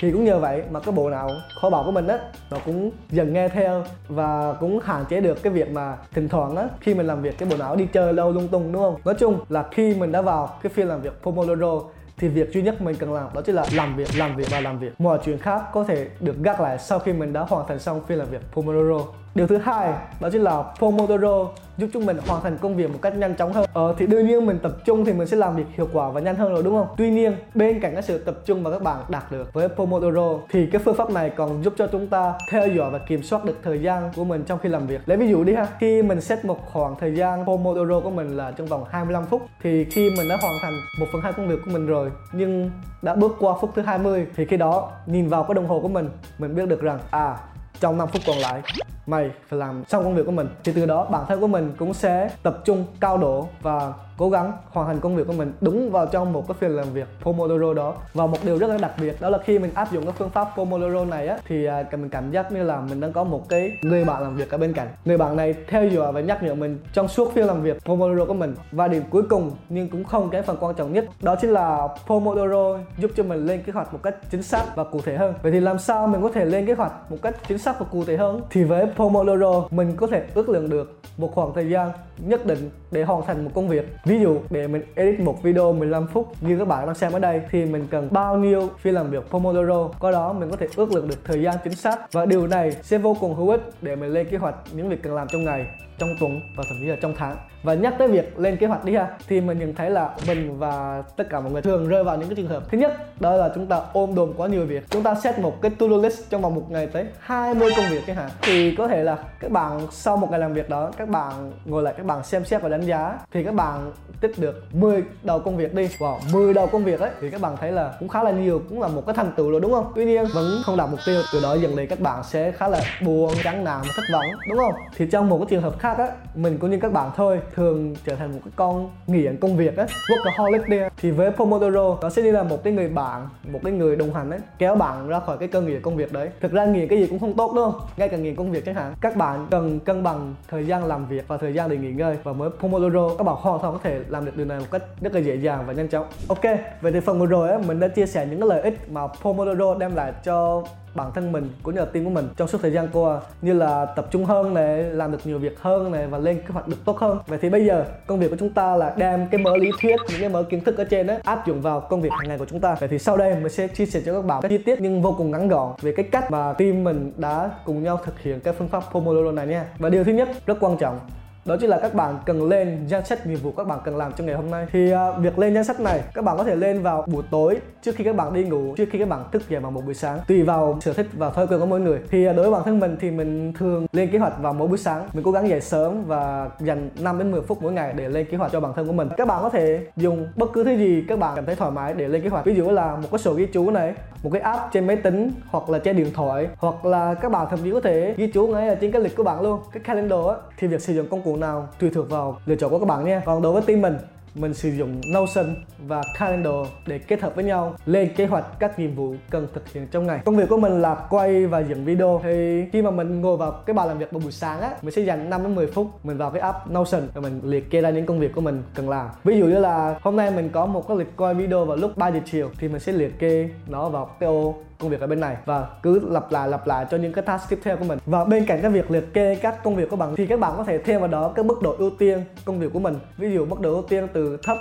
thì 0.00 0.12
cũng 0.12 0.24
nhờ 0.24 0.38
vậy 0.38 0.62
mà 0.70 0.80
cái 0.80 0.94
bộ 0.94 1.10
não 1.10 1.30
kho 1.60 1.70
báu 1.70 1.84
của 1.84 1.90
mình 1.90 2.06
á 2.06 2.18
nó 2.50 2.56
cũng 2.64 2.90
dần 3.10 3.32
nghe 3.32 3.48
theo 3.48 3.84
và 4.08 4.52
cũng 4.60 4.80
hạn 4.84 5.04
chế 5.08 5.20
được 5.20 5.42
cái 5.42 5.52
việc 5.52 5.70
mà 5.70 5.96
thỉnh 6.12 6.28
thoảng 6.28 6.56
á 6.56 6.68
khi 6.80 6.94
mình 6.94 7.06
làm 7.06 7.22
việc 7.22 7.38
cái 7.38 7.48
bộ 7.48 7.56
não 7.56 7.76
đi 7.76 7.86
chơi 7.92 8.12
lâu 8.12 8.32
lung 8.32 8.48
tung 8.48 8.72
đúng 8.72 8.82
không 8.82 8.96
nói 9.04 9.14
chung 9.18 9.38
là 9.48 9.64
khi 9.70 9.94
mình 9.94 10.12
đã 10.12 10.22
vào 10.22 10.58
cái 10.62 10.72
phiên 10.74 10.88
làm 10.88 11.00
việc 11.02 11.22
Pomodoro 11.22 11.80
thì 12.18 12.28
việc 12.28 12.52
duy 12.52 12.62
nhất 12.62 12.80
mình 12.82 12.96
cần 12.96 13.12
làm 13.12 13.28
đó 13.34 13.42
chính 13.42 13.54
là 13.54 13.66
làm 13.72 13.96
việc 13.96 14.08
làm 14.16 14.36
việc 14.36 14.50
và 14.50 14.60
làm 14.60 14.78
việc. 14.78 14.92
Mọi 14.98 15.18
chuyện 15.24 15.38
khác 15.38 15.62
có 15.72 15.84
thể 15.84 16.08
được 16.20 16.36
gác 16.42 16.60
lại 16.60 16.78
sau 16.78 16.98
khi 16.98 17.12
mình 17.12 17.32
đã 17.32 17.40
hoàn 17.40 17.68
thành 17.68 17.78
xong 17.78 18.00
phiên 18.06 18.18
làm 18.18 18.28
việc 18.30 18.40
Pomodoro 18.52 19.04
điều 19.34 19.46
thứ 19.46 19.58
hai 19.58 19.92
đó 20.20 20.28
chính 20.32 20.42
là 20.42 20.64
Pomodoro 20.80 21.48
giúp 21.78 21.90
chúng 21.92 22.06
mình 22.06 22.18
hoàn 22.26 22.42
thành 22.42 22.58
công 22.58 22.76
việc 22.76 22.90
một 22.90 22.98
cách 23.02 23.16
nhanh 23.16 23.34
chóng 23.34 23.52
hơn. 23.52 23.66
Ờ, 23.72 23.94
thì 23.98 24.06
đương 24.06 24.26
nhiên 24.26 24.46
mình 24.46 24.58
tập 24.62 24.72
trung 24.84 25.04
thì 25.04 25.12
mình 25.12 25.26
sẽ 25.26 25.36
làm 25.36 25.56
việc 25.56 25.64
hiệu 25.76 25.88
quả 25.92 26.10
và 26.10 26.20
nhanh 26.20 26.36
hơn 26.36 26.52
rồi 26.52 26.62
đúng 26.62 26.74
không? 26.74 26.86
Tuy 26.96 27.10
nhiên 27.10 27.36
bên 27.54 27.80
cạnh 27.80 27.92
cái 27.92 28.02
sự 28.02 28.18
tập 28.18 28.34
trung 28.44 28.62
mà 28.62 28.70
các 28.70 28.82
bạn 28.82 28.96
đạt 29.08 29.32
được 29.32 29.52
với 29.52 29.68
Pomodoro 29.68 30.38
thì 30.50 30.66
cái 30.66 30.80
phương 30.84 30.94
pháp 30.94 31.10
này 31.10 31.30
còn 31.36 31.64
giúp 31.64 31.74
cho 31.76 31.86
chúng 31.86 32.06
ta 32.06 32.34
theo 32.50 32.68
dõi 32.68 32.90
và 32.90 32.98
kiểm 32.98 33.22
soát 33.22 33.44
được 33.44 33.58
thời 33.62 33.82
gian 33.82 34.10
của 34.16 34.24
mình 34.24 34.44
trong 34.44 34.58
khi 34.58 34.68
làm 34.68 34.86
việc. 34.86 35.00
Lấy 35.06 35.18
ví 35.18 35.28
dụ 35.28 35.44
đi 35.44 35.54
ha 35.54 35.66
khi 35.78 36.02
mình 36.02 36.20
set 36.20 36.44
một 36.44 36.58
khoảng 36.72 36.94
thời 37.00 37.14
gian 37.14 37.44
Pomodoro 37.46 38.00
của 38.00 38.10
mình 38.10 38.36
là 38.36 38.50
trong 38.50 38.66
vòng 38.66 38.84
25 38.90 39.26
phút 39.26 39.42
thì 39.62 39.84
khi 39.84 40.10
mình 40.16 40.28
đã 40.28 40.36
hoàn 40.42 40.54
thành 40.62 40.80
một 41.00 41.06
phần 41.12 41.22
hai 41.22 41.32
công 41.32 41.48
việc 41.48 41.58
của 41.64 41.70
mình 41.70 41.86
rồi 41.86 42.10
nhưng 42.32 42.70
đã 43.02 43.14
bước 43.14 43.36
qua 43.38 43.54
phút 43.60 43.70
thứ 43.74 43.82
20 43.82 44.26
thì 44.36 44.44
khi 44.44 44.56
đó 44.56 44.90
nhìn 45.06 45.28
vào 45.28 45.44
cái 45.44 45.54
đồng 45.54 45.66
hồ 45.66 45.80
của 45.80 45.88
mình 45.88 46.10
mình 46.38 46.54
biết 46.54 46.68
được 46.68 46.80
rằng 46.80 46.98
à 47.10 47.36
trong 47.80 47.98
5 47.98 48.08
phút 48.08 48.22
còn 48.26 48.36
lại 48.36 48.62
mày 49.08 49.30
phải 49.48 49.58
làm 49.58 49.84
xong 49.88 50.04
công 50.04 50.14
việc 50.14 50.26
của 50.26 50.32
mình. 50.32 50.48
Thì 50.64 50.72
từ 50.72 50.86
đó 50.86 51.04
bản 51.10 51.24
thân 51.28 51.40
của 51.40 51.46
mình 51.46 51.72
cũng 51.78 51.94
sẽ 51.94 52.30
tập 52.42 52.58
trung 52.64 52.84
cao 53.00 53.18
độ 53.18 53.46
và 53.62 53.92
cố 54.18 54.30
gắng 54.30 54.52
hoàn 54.70 54.86
thành 54.86 55.00
công 55.00 55.16
việc 55.16 55.26
của 55.26 55.32
mình 55.32 55.52
đúng 55.60 55.90
vào 55.90 56.06
trong 56.06 56.32
một 56.32 56.48
cái 56.48 56.56
phiên 56.60 56.70
làm 56.70 56.92
việc 56.92 57.08
Pomodoro 57.22 57.74
đó. 57.74 57.94
Và 58.14 58.26
một 58.26 58.38
điều 58.44 58.58
rất 58.58 58.66
là 58.66 58.78
đặc 58.78 58.92
biệt, 59.00 59.20
đó 59.20 59.30
là 59.30 59.38
khi 59.44 59.58
mình 59.58 59.70
áp 59.74 59.92
dụng 59.92 60.04
cái 60.04 60.14
phương 60.18 60.30
pháp 60.30 60.48
Pomodoro 60.56 61.04
này 61.04 61.28
á, 61.28 61.38
thì 61.48 61.64
à, 61.64 61.84
mình 61.92 62.08
cảm 62.08 62.30
giác 62.30 62.52
như 62.52 62.62
là 62.62 62.80
mình 62.80 63.00
đang 63.00 63.12
có 63.12 63.24
một 63.24 63.48
cái 63.48 63.72
người 63.82 64.04
bạn 64.04 64.22
làm 64.22 64.36
việc 64.36 64.50
ở 64.50 64.58
bên 64.58 64.72
cạnh. 64.72 64.88
Người 65.04 65.18
bạn 65.18 65.36
này 65.36 65.54
theo 65.68 65.88
dõi 65.88 66.12
và 66.12 66.20
nhắc 66.20 66.42
nhở 66.42 66.54
mình 66.54 66.78
trong 66.92 67.08
suốt 67.08 67.32
phiên 67.34 67.46
làm 67.46 67.62
việc 67.62 67.84
Pomodoro 67.84 68.24
của 68.24 68.34
mình. 68.34 68.54
Và 68.72 68.88
điểm 68.88 69.02
cuối 69.10 69.22
cùng 69.22 69.50
nhưng 69.68 69.88
cũng 69.88 70.04
không 70.04 70.30
kém 70.30 70.44
phần 70.44 70.56
quan 70.60 70.74
trọng 70.74 70.92
nhất, 70.92 71.04
đó 71.22 71.36
chính 71.40 71.50
là 71.50 71.88
Pomodoro 72.06 72.78
giúp 72.98 73.10
cho 73.16 73.22
mình 73.22 73.46
lên 73.46 73.62
kế 73.62 73.72
hoạch 73.72 73.92
một 73.92 74.00
cách 74.02 74.14
chính 74.30 74.42
xác 74.42 74.64
và 74.76 74.84
cụ 74.84 75.00
thể 75.04 75.16
hơn. 75.16 75.34
Vậy 75.42 75.52
thì 75.52 75.60
làm 75.60 75.78
sao 75.78 76.06
mình 76.06 76.22
có 76.22 76.30
thể 76.34 76.44
lên 76.44 76.66
kế 76.66 76.72
hoạch 76.72 76.92
một 77.10 77.16
cách 77.22 77.36
chính 77.48 77.58
xác 77.58 77.80
và 77.80 77.86
cụ 77.90 78.04
thể 78.04 78.16
hơn? 78.16 78.40
Thì 78.50 78.64
với 78.64 78.86
Pomodoro, 78.98 79.68
mình 79.70 79.92
có 79.96 80.06
thể 80.06 80.22
ước 80.34 80.48
lượng 80.48 80.70
được 80.70 81.00
một 81.16 81.30
khoảng 81.34 81.54
thời 81.54 81.70
gian 81.70 81.90
nhất 82.18 82.46
định 82.46 82.70
để 82.90 83.02
hoàn 83.02 83.26
thành 83.26 83.44
một 83.44 83.50
công 83.54 83.68
việc. 83.68 83.88
Ví 84.04 84.20
dụ, 84.20 84.38
để 84.50 84.66
mình 84.66 84.82
edit 84.94 85.20
một 85.20 85.42
video 85.42 85.72
15 85.72 86.06
phút 86.06 86.32
như 86.40 86.58
các 86.58 86.68
bạn 86.68 86.86
đang 86.86 86.94
xem 86.94 87.12
ở 87.12 87.18
đây, 87.18 87.40
thì 87.50 87.64
mình 87.64 87.86
cần 87.90 88.08
bao 88.10 88.36
nhiêu 88.36 88.68
phi 88.78 88.90
làm 88.90 89.10
việc 89.10 89.30
Pomodoro? 89.30 89.88
Qua 90.00 90.10
đó, 90.10 90.32
mình 90.32 90.50
có 90.50 90.56
thể 90.56 90.66
ước 90.76 90.92
lượng 90.92 91.08
được 91.08 91.24
thời 91.24 91.42
gian 91.42 91.54
chính 91.64 91.74
xác. 91.74 92.12
Và 92.12 92.26
điều 92.26 92.46
này 92.46 92.72
sẽ 92.82 92.98
vô 92.98 93.16
cùng 93.20 93.34
hữu 93.34 93.50
ích 93.50 93.70
để 93.82 93.96
mình 93.96 94.10
lên 94.10 94.26
kế 94.30 94.36
hoạch 94.36 94.54
những 94.72 94.88
việc 94.88 95.02
cần 95.02 95.14
làm 95.14 95.28
trong 95.28 95.44
ngày 95.44 95.66
trong 95.98 96.08
tuần 96.20 96.40
và 96.56 96.64
thậm 96.68 96.78
chí 96.80 96.86
là 96.86 96.96
trong 97.00 97.14
tháng. 97.16 97.36
Và 97.62 97.74
nhắc 97.74 97.94
tới 97.98 98.08
việc 98.08 98.38
lên 98.38 98.56
kế 98.56 98.66
hoạch 98.66 98.84
đi 98.84 98.94
ha, 98.94 99.08
thì 99.28 99.40
mình 99.40 99.58
nhận 99.58 99.74
thấy 99.74 99.90
là 99.90 100.10
mình 100.26 100.58
và 100.58 101.02
tất 101.16 101.24
cả 101.30 101.40
mọi 101.40 101.52
người 101.52 101.62
thường 101.62 101.88
rơi 101.88 102.04
vào 102.04 102.16
những 102.16 102.28
cái 102.28 102.36
trường 102.36 102.48
hợp. 102.48 102.62
Thứ 102.70 102.78
nhất, 102.78 103.20
đó 103.20 103.36
là 103.36 103.50
chúng 103.54 103.66
ta 103.66 103.80
ôm 103.92 104.14
đồm 104.14 104.32
quá 104.36 104.48
nhiều 104.48 104.66
việc. 104.66 104.90
Chúng 104.90 105.02
ta 105.02 105.14
set 105.14 105.38
một 105.38 105.62
cái 105.62 105.70
to-do 105.70 105.96
list 105.96 106.30
trong 106.30 106.42
vòng 106.42 106.54
một 106.54 106.70
ngày 106.70 106.86
tới 106.86 107.04
20 107.20 107.70
công 107.76 107.86
việc 107.90 108.00
chẳng 108.06 108.16
hạn. 108.16 108.30
Thì 108.42 108.74
có 108.74 108.88
thể 108.88 109.04
là 109.04 109.18
các 109.40 109.50
bạn 109.50 109.80
sau 109.90 110.16
một 110.16 110.30
ngày 110.30 110.40
làm 110.40 110.54
việc 110.54 110.68
đó, 110.68 110.90
các 110.96 111.08
bạn 111.08 111.52
ngồi 111.64 111.82
lại, 111.82 111.94
các 111.96 112.06
bạn 112.06 112.24
xem 112.24 112.44
xét 112.44 112.62
và 112.62 112.68
đánh 112.68 112.82
giá, 112.82 113.18
thì 113.32 113.44
các 113.44 113.54
bạn 113.54 113.92
tích 114.20 114.32
được 114.38 114.64
10 114.72 115.02
đầu 115.22 115.40
công 115.40 115.56
việc 115.56 115.74
đi. 115.74 115.88
Wow 115.98 116.16
10 116.32 116.54
đầu 116.54 116.66
công 116.66 116.84
việc 116.84 117.00
ấy, 117.00 117.10
thì 117.20 117.30
các 117.30 117.40
bạn 117.40 117.56
thấy 117.60 117.72
là 117.72 117.92
cũng 117.98 118.08
khá 118.08 118.22
là 118.22 118.30
nhiều, 118.30 118.62
cũng 118.68 118.80
là 118.80 118.88
một 118.88 119.02
cái 119.06 119.14
thành 119.14 119.32
tựu 119.36 119.50
rồi, 119.50 119.60
đúng 119.60 119.72
không? 119.72 119.92
Tuy 119.94 120.04
nhiên, 120.04 120.26
vẫn 120.34 120.46
không 120.64 120.76
đạt 120.76 120.90
mục 120.90 121.00
tiêu. 121.06 121.22
Từ 121.32 121.40
đó 121.42 121.54
dần 121.54 121.76
đến 121.76 121.86
các 121.88 122.00
bạn 122.00 122.24
sẽ 122.24 122.52
khá 122.52 122.68
là 122.68 122.80
buồn, 123.04 123.32
chán 123.44 123.64
nản 123.64 123.80
và 123.82 123.88
thất 123.96 124.02
vọng, 124.12 124.26
đúng 124.48 124.58
không? 124.58 124.74
Thì 124.96 125.06
trong 125.12 125.28
một 125.28 125.38
cái 125.38 125.46
trường 125.50 125.62
hợp 125.62 125.78
khác 125.78 125.87
á, 125.96 126.08
mình 126.34 126.58
cũng 126.58 126.70
như 126.70 126.78
các 126.80 126.92
bạn 126.92 127.10
thôi, 127.16 127.40
thường 127.54 127.94
trở 128.04 128.14
thành 128.14 128.32
một 128.32 128.38
cái 128.44 128.52
con 128.56 128.90
nghiện 129.06 129.36
công 129.36 129.56
việc 129.56 129.76
á, 129.76 129.86
workaholic 130.08 130.68
đi 130.68 130.78
thì 130.96 131.10
với 131.10 131.30
Pomodoro, 131.30 131.96
nó 132.02 132.10
sẽ 132.10 132.22
như 132.22 132.32
là 132.32 132.42
một 132.42 132.64
cái 132.64 132.72
người 132.72 132.88
bạn, 132.88 133.28
một 133.52 133.60
cái 133.64 133.72
người 133.72 133.96
đồng 133.96 134.14
hành 134.14 134.30
ấy 134.30 134.40
kéo 134.58 134.74
bạn 134.74 135.08
ra 135.08 135.20
khỏi 135.20 135.38
cái 135.38 135.48
cơn 135.48 135.66
nghiện 135.66 135.82
công 135.82 135.96
việc 135.96 136.12
đấy. 136.12 136.30
Thực 136.40 136.52
ra 136.52 136.64
nghiện 136.64 136.88
cái 136.88 136.98
gì 136.98 137.06
cũng 137.06 137.18
không 137.18 137.34
tốt, 137.34 137.52
đúng 137.54 137.64
không? 137.64 137.80
Ngay 137.96 138.08
cả 138.08 138.16
nghiện 138.16 138.36
công 138.36 138.50
việc 138.50 138.64
chẳng 138.64 138.74
hạn. 138.74 138.94
Các 139.00 139.16
bạn 139.16 139.46
cần 139.50 139.80
cân 139.80 140.02
bằng 140.02 140.34
thời 140.48 140.66
gian 140.66 140.84
làm 140.84 141.06
việc 141.06 141.28
và 141.28 141.36
thời 141.36 141.54
gian 141.54 141.68
để 141.68 141.76
nghỉ 141.76 141.92
ngơi. 141.92 142.16
Và 142.22 142.32
với 142.32 142.50
Pomodoro, 142.60 143.08
các 143.18 143.24
bạn 143.24 143.36
hoàn 143.38 143.60
toàn 143.60 143.72
có 143.74 143.80
thể 143.82 144.00
làm 144.08 144.24
được 144.24 144.36
điều 144.36 144.46
này 144.46 144.58
một 144.58 144.66
cách 144.70 144.82
rất 145.00 145.14
là 145.14 145.20
dễ 145.20 145.34
dàng 145.34 145.64
và 145.66 145.72
nhanh 145.72 145.88
chóng. 145.88 146.06
Ok 146.28 146.44
về 146.80 146.92
thì 146.92 147.00
phần 147.00 147.20
vừa 147.20 147.26
rồi 147.26 147.50
á, 147.50 147.58
mình 147.66 147.80
đã 147.80 147.88
chia 147.88 148.06
sẻ 148.06 148.26
những 148.30 148.40
cái 148.40 148.48
lợi 148.48 148.60
ích 148.60 148.90
mà 148.90 149.06
Pomodoro 149.22 149.74
đem 149.74 149.94
lại 149.94 150.12
cho 150.24 150.62
bản 150.98 151.12
thân 151.14 151.32
mình 151.32 151.50
cũng 151.62 151.74
như 151.74 151.80
là 151.80 151.86
team 151.86 152.04
của 152.04 152.10
mình 152.10 152.28
trong 152.36 152.48
suốt 152.48 152.58
thời 152.62 152.72
gian 152.72 152.88
qua, 152.92 153.20
như 153.42 153.52
là 153.52 153.86
tập 153.86 154.06
trung 154.10 154.24
hơn 154.24 154.54
này, 154.54 154.82
làm 154.82 155.12
được 155.12 155.18
nhiều 155.24 155.38
việc 155.38 155.60
hơn 155.60 155.92
này 155.92 156.06
và 156.06 156.18
lên 156.18 156.38
kế 156.40 156.48
hoạch 156.48 156.68
được 156.68 156.76
tốt 156.84 156.98
hơn. 156.98 157.18
Vậy 157.26 157.38
thì 157.42 157.50
bây 157.50 157.66
giờ, 157.66 157.84
công 158.06 158.18
việc 158.18 158.30
của 158.30 158.36
chúng 158.36 158.50
ta 158.50 158.76
là 158.76 158.94
đem 158.96 159.28
cái 159.30 159.40
mớ 159.40 159.56
lý 159.56 159.70
thuyết, 159.80 159.96
những 160.10 160.20
cái 160.20 160.28
mớ 160.28 160.42
kiến 160.42 160.64
thức 160.64 160.78
ở 160.78 160.84
trên 160.84 161.06
đó 161.06 161.14
áp 161.24 161.46
dụng 161.46 161.60
vào 161.60 161.80
công 161.80 162.00
việc 162.00 162.10
hàng 162.10 162.28
ngày 162.28 162.38
của 162.38 162.46
chúng 162.46 162.60
ta. 162.60 162.76
Vậy 162.80 162.88
thì 162.88 162.98
sau 162.98 163.16
đây 163.16 163.34
mình 163.34 163.52
sẽ 163.52 163.68
chia 163.68 163.86
sẻ 163.86 164.00
cho 164.06 164.14
các 164.14 164.24
bạn 164.24 164.42
các 164.42 164.48
chi 164.48 164.58
tiết 164.58 164.80
nhưng 164.80 165.02
vô 165.02 165.14
cùng 165.18 165.30
ngắn 165.30 165.48
gọn 165.48 165.72
về 165.80 165.92
cái 165.96 166.08
cách 166.12 166.30
mà 166.30 166.52
team 166.52 166.84
mình 166.84 167.12
đã 167.16 167.50
cùng 167.64 167.82
nhau 167.82 168.00
thực 168.04 168.20
hiện 168.20 168.40
cái 168.40 168.54
phương 168.58 168.68
pháp 168.68 168.82
Pomodoro 168.92 169.32
này 169.32 169.46
nha. 169.46 169.64
Và 169.78 169.88
điều 169.88 170.04
thứ 170.04 170.12
nhất, 170.12 170.28
rất 170.46 170.56
quan 170.60 170.76
trọng 170.76 170.98
đó 171.44 171.56
chính 171.60 171.70
là 171.70 171.78
các 171.82 171.94
bạn 171.94 172.18
cần 172.26 172.48
lên 172.48 172.86
danh 172.86 173.04
sách 173.04 173.26
nhiệm 173.26 173.38
vụ 173.38 173.52
các 173.56 173.66
bạn 173.66 173.78
cần 173.84 173.96
làm 173.96 174.12
trong 174.16 174.26
ngày 174.26 174.36
hôm 174.36 174.50
nay. 174.50 174.66
Thì 174.72 174.92
uh, 174.94 174.98
việc 175.18 175.38
lên 175.38 175.54
danh 175.54 175.64
sách 175.64 175.80
này 175.80 176.00
các 176.14 176.24
bạn 176.24 176.36
có 176.38 176.44
thể 176.44 176.56
lên 176.56 176.82
vào 176.82 177.04
buổi 177.06 177.22
tối 177.30 177.56
trước 177.82 177.94
khi 177.96 178.04
các 178.04 178.16
bạn 178.16 178.34
đi 178.34 178.44
ngủ 178.44 178.74
trước 178.76 178.84
khi 178.90 178.98
các 178.98 179.08
bạn 179.08 179.24
thức 179.32 179.42
dậy 179.48 179.60
vào 179.60 179.70
một 179.70 179.84
buổi 179.84 179.94
sáng 179.94 180.18
tùy 180.28 180.42
vào 180.42 180.78
sở 180.80 180.92
thích 180.92 181.06
và 181.12 181.30
thói 181.30 181.46
quen 181.46 181.60
của 181.60 181.66
mỗi 181.66 181.80
người. 181.80 181.98
Thì 182.10 182.28
uh, 182.28 182.36
đối 182.36 182.42
với 182.42 182.52
bản 182.52 182.62
thân 182.64 182.80
mình 182.80 182.96
thì 183.00 183.10
mình 183.10 183.52
thường 183.58 183.86
lên 183.92 184.10
kế 184.10 184.18
hoạch 184.18 184.38
vào 184.42 184.52
mỗi 184.52 184.68
buổi 184.68 184.78
sáng. 184.78 185.08
Mình 185.12 185.24
cố 185.24 185.30
gắng 185.30 185.48
dậy 185.48 185.60
sớm 185.60 186.04
và 186.06 186.50
dành 186.60 186.90
5 187.00 187.18
đến 187.18 187.30
10 187.30 187.42
phút 187.42 187.62
mỗi 187.62 187.72
ngày 187.72 187.92
để 187.96 188.08
lên 188.08 188.26
kế 188.30 188.36
hoạch 188.36 188.52
cho 188.52 188.60
bản 188.60 188.72
thân 188.76 188.86
của 188.86 188.92
mình. 188.92 189.08
Các 189.16 189.28
bạn 189.28 189.42
có 189.42 189.48
thể 189.48 189.86
dùng 189.96 190.28
bất 190.36 190.52
cứ 190.52 190.64
thứ 190.64 190.76
gì 190.76 191.04
các 191.08 191.18
bạn 191.18 191.32
cảm 191.36 191.46
thấy 191.46 191.54
thoải 191.54 191.70
mái 191.70 191.94
để 191.94 192.08
lên 192.08 192.22
kế 192.22 192.28
hoạch. 192.28 192.44
Ví 192.44 192.54
dụ 192.54 192.70
là 192.70 192.96
một 192.96 193.08
cái 193.10 193.18
sổ 193.18 193.34
ghi 193.34 193.46
chú 193.46 193.70
này 193.70 193.94
một 194.22 194.30
cái 194.32 194.42
app 194.42 194.72
trên 194.72 194.86
máy 194.86 194.96
tính 194.96 195.30
hoặc 195.46 195.70
là 195.70 195.78
trên 195.78 195.96
điện 195.96 196.10
thoại 196.14 196.48
hoặc 196.56 196.84
là 196.84 197.14
các 197.14 197.32
bạn 197.32 197.46
thậm 197.50 197.58
chí 197.64 197.72
có 197.72 197.80
thể 197.80 198.14
ghi 198.16 198.30
chú 198.34 198.46
ngay 198.46 198.68
ở 198.68 198.74
trên 198.74 198.92
cái 198.92 199.02
lịch 199.02 199.16
của 199.16 199.22
bạn 199.22 199.40
luôn 199.40 199.60
cái 199.72 199.82
calendar 199.82 200.26
á. 200.28 200.34
Thì 200.58 200.66
việc 200.66 200.80
sử 200.80 200.94
dụng 200.94 201.06
công 201.10 201.22
cụ 201.22 201.27
nào 201.36 201.68
tùy 201.78 201.90
thuộc 201.90 202.10
vào 202.10 202.38
lựa 202.46 202.56
chọn 202.56 202.70
của 202.70 202.78
các 202.78 202.88
bạn 202.88 203.04
nha 203.04 203.22
còn 203.26 203.42
đối 203.42 203.52
với 203.52 203.62
team 203.62 203.80
mình 203.80 203.96
mình 204.34 204.54
sử 204.54 204.68
dụng 204.68 205.00
Notion 205.14 205.54
và 205.86 206.02
Calendar 206.18 206.54
để 206.86 206.98
kết 206.98 207.20
hợp 207.20 207.34
với 207.34 207.44
nhau 207.44 207.74
lên 207.86 208.14
kế 208.16 208.26
hoạch 208.26 208.44
các 208.58 208.78
nhiệm 208.78 208.94
vụ 208.94 209.14
cần 209.30 209.48
thực 209.54 209.72
hiện 209.72 209.86
trong 209.90 210.06
ngày. 210.06 210.20
Công 210.24 210.36
việc 210.36 210.48
của 210.48 210.56
mình 210.56 210.82
là 210.82 210.94
quay 210.94 211.46
và 211.46 211.58
dựng 211.58 211.84
video 211.84 212.20
thì 212.24 212.64
khi 212.72 212.82
mà 212.82 212.90
mình 212.90 213.20
ngồi 213.20 213.36
vào 213.36 213.52
cái 213.66 213.74
bàn 213.74 213.88
làm 213.88 213.98
việc 213.98 214.12
vào 214.12 214.20
buổi 214.20 214.32
sáng 214.32 214.60
á, 214.60 214.70
mình 214.82 214.94
sẽ 214.94 215.02
dành 215.02 215.30
5 215.30 215.42
đến 215.42 215.54
10 215.54 215.66
phút 215.66 215.86
mình 216.04 216.16
vào 216.16 216.30
cái 216.30 216.40
app 216.40 216.70
Notion 216.70 217.02
và 217.14 217.20
mình 217.20 217.40
liệt 217.44 217.70
kê 217.70 217.80
ra 217.80 217.90
những 217.90 218.06
công 218.06 218.20
việc 218.20 218.34
của 218.34 218.40
mình 218.40 218.62
cần 218.74 218.88
làm. 218.88 219.08
Ví 219.24 219.38
dụ 219.38 219.46
như 219.46 219.58
là 219.58 219.98
hôm 220.02 220.16
nay 220.16 220.30
mình 220.30 220.48
có 220.52 220.66
một 220.66 220.88
cái 220.88 220.96
lịch 220.96 221.16
quay 221.16 221.34
video 221.34 221.64
vào 221.64 221.76
lúc 221.76 221.96
3 221.96 222.08
giờ 222.08 222.20
chiều 222.30 222.50
thì 222.58 222.68
mình 222.68 222.80
sẽ 222.80 222.92
liệt 222.92 223.18
kê 223.18 223.50
nó 223.66 223.88
vào 223.88 224.10
cái 224.20 224.28
ô 224.28 224.54
công 224.78 224.90
việc 224.90 225.00
ở 225.00 225.06
bên 225.06 225.20
này 225.20 225.36
và 225.44 225.66
cứ 225.82 226.00
lặp 226.10 226.32
lại 226.32 226.48
lặp 226.48 226.66
lại 226.66 226.86
cho 226.90 226.96
những 226.96 227.12
cái 227.12 227.24
task 227.24 227.48
tiếp 227.48 227.58
theo 227.62 227.76
của 227.76 227.84
mình. 227.84 227.98
Và 228.06 228.24
bên 228.24 228.46
cạnh 228.46 228.62
cái 228.62 228.70
việc 228.70 228.90
liệt 228.90 229.14
kê 229.14 229.34
các 229.34 229.64
công 229.64 229.76
việc 229.76 229.90
của 229.90 229.96
bạn, 229.96 230.16
thì 230.16 230.26
các 230.26 230.40
bạn 230.40 230.52
có 230.56 230.64
thể 230.64 230.78
thêm 230.78 231.00
vào 231.00 231.08
đó 231.08 231.32
cái 231.34 231.44
mức 231.44 231.62
độ 231.62 231.74
ưu 231.78 231.90
tiên 231.98 232.24
công 232.44 232.60
việc 232.60 232.72
của 232.72 232.78
mình. 232.78 232.94
Ví 233.16 233.30
dụ 233.34 233.46
mức 233.46 233.60
độ 233.60 233.72
ưu 233.72 233.82
tiên 233.82 234.06
từ 234.12 234.36
thấp 234.42 234.56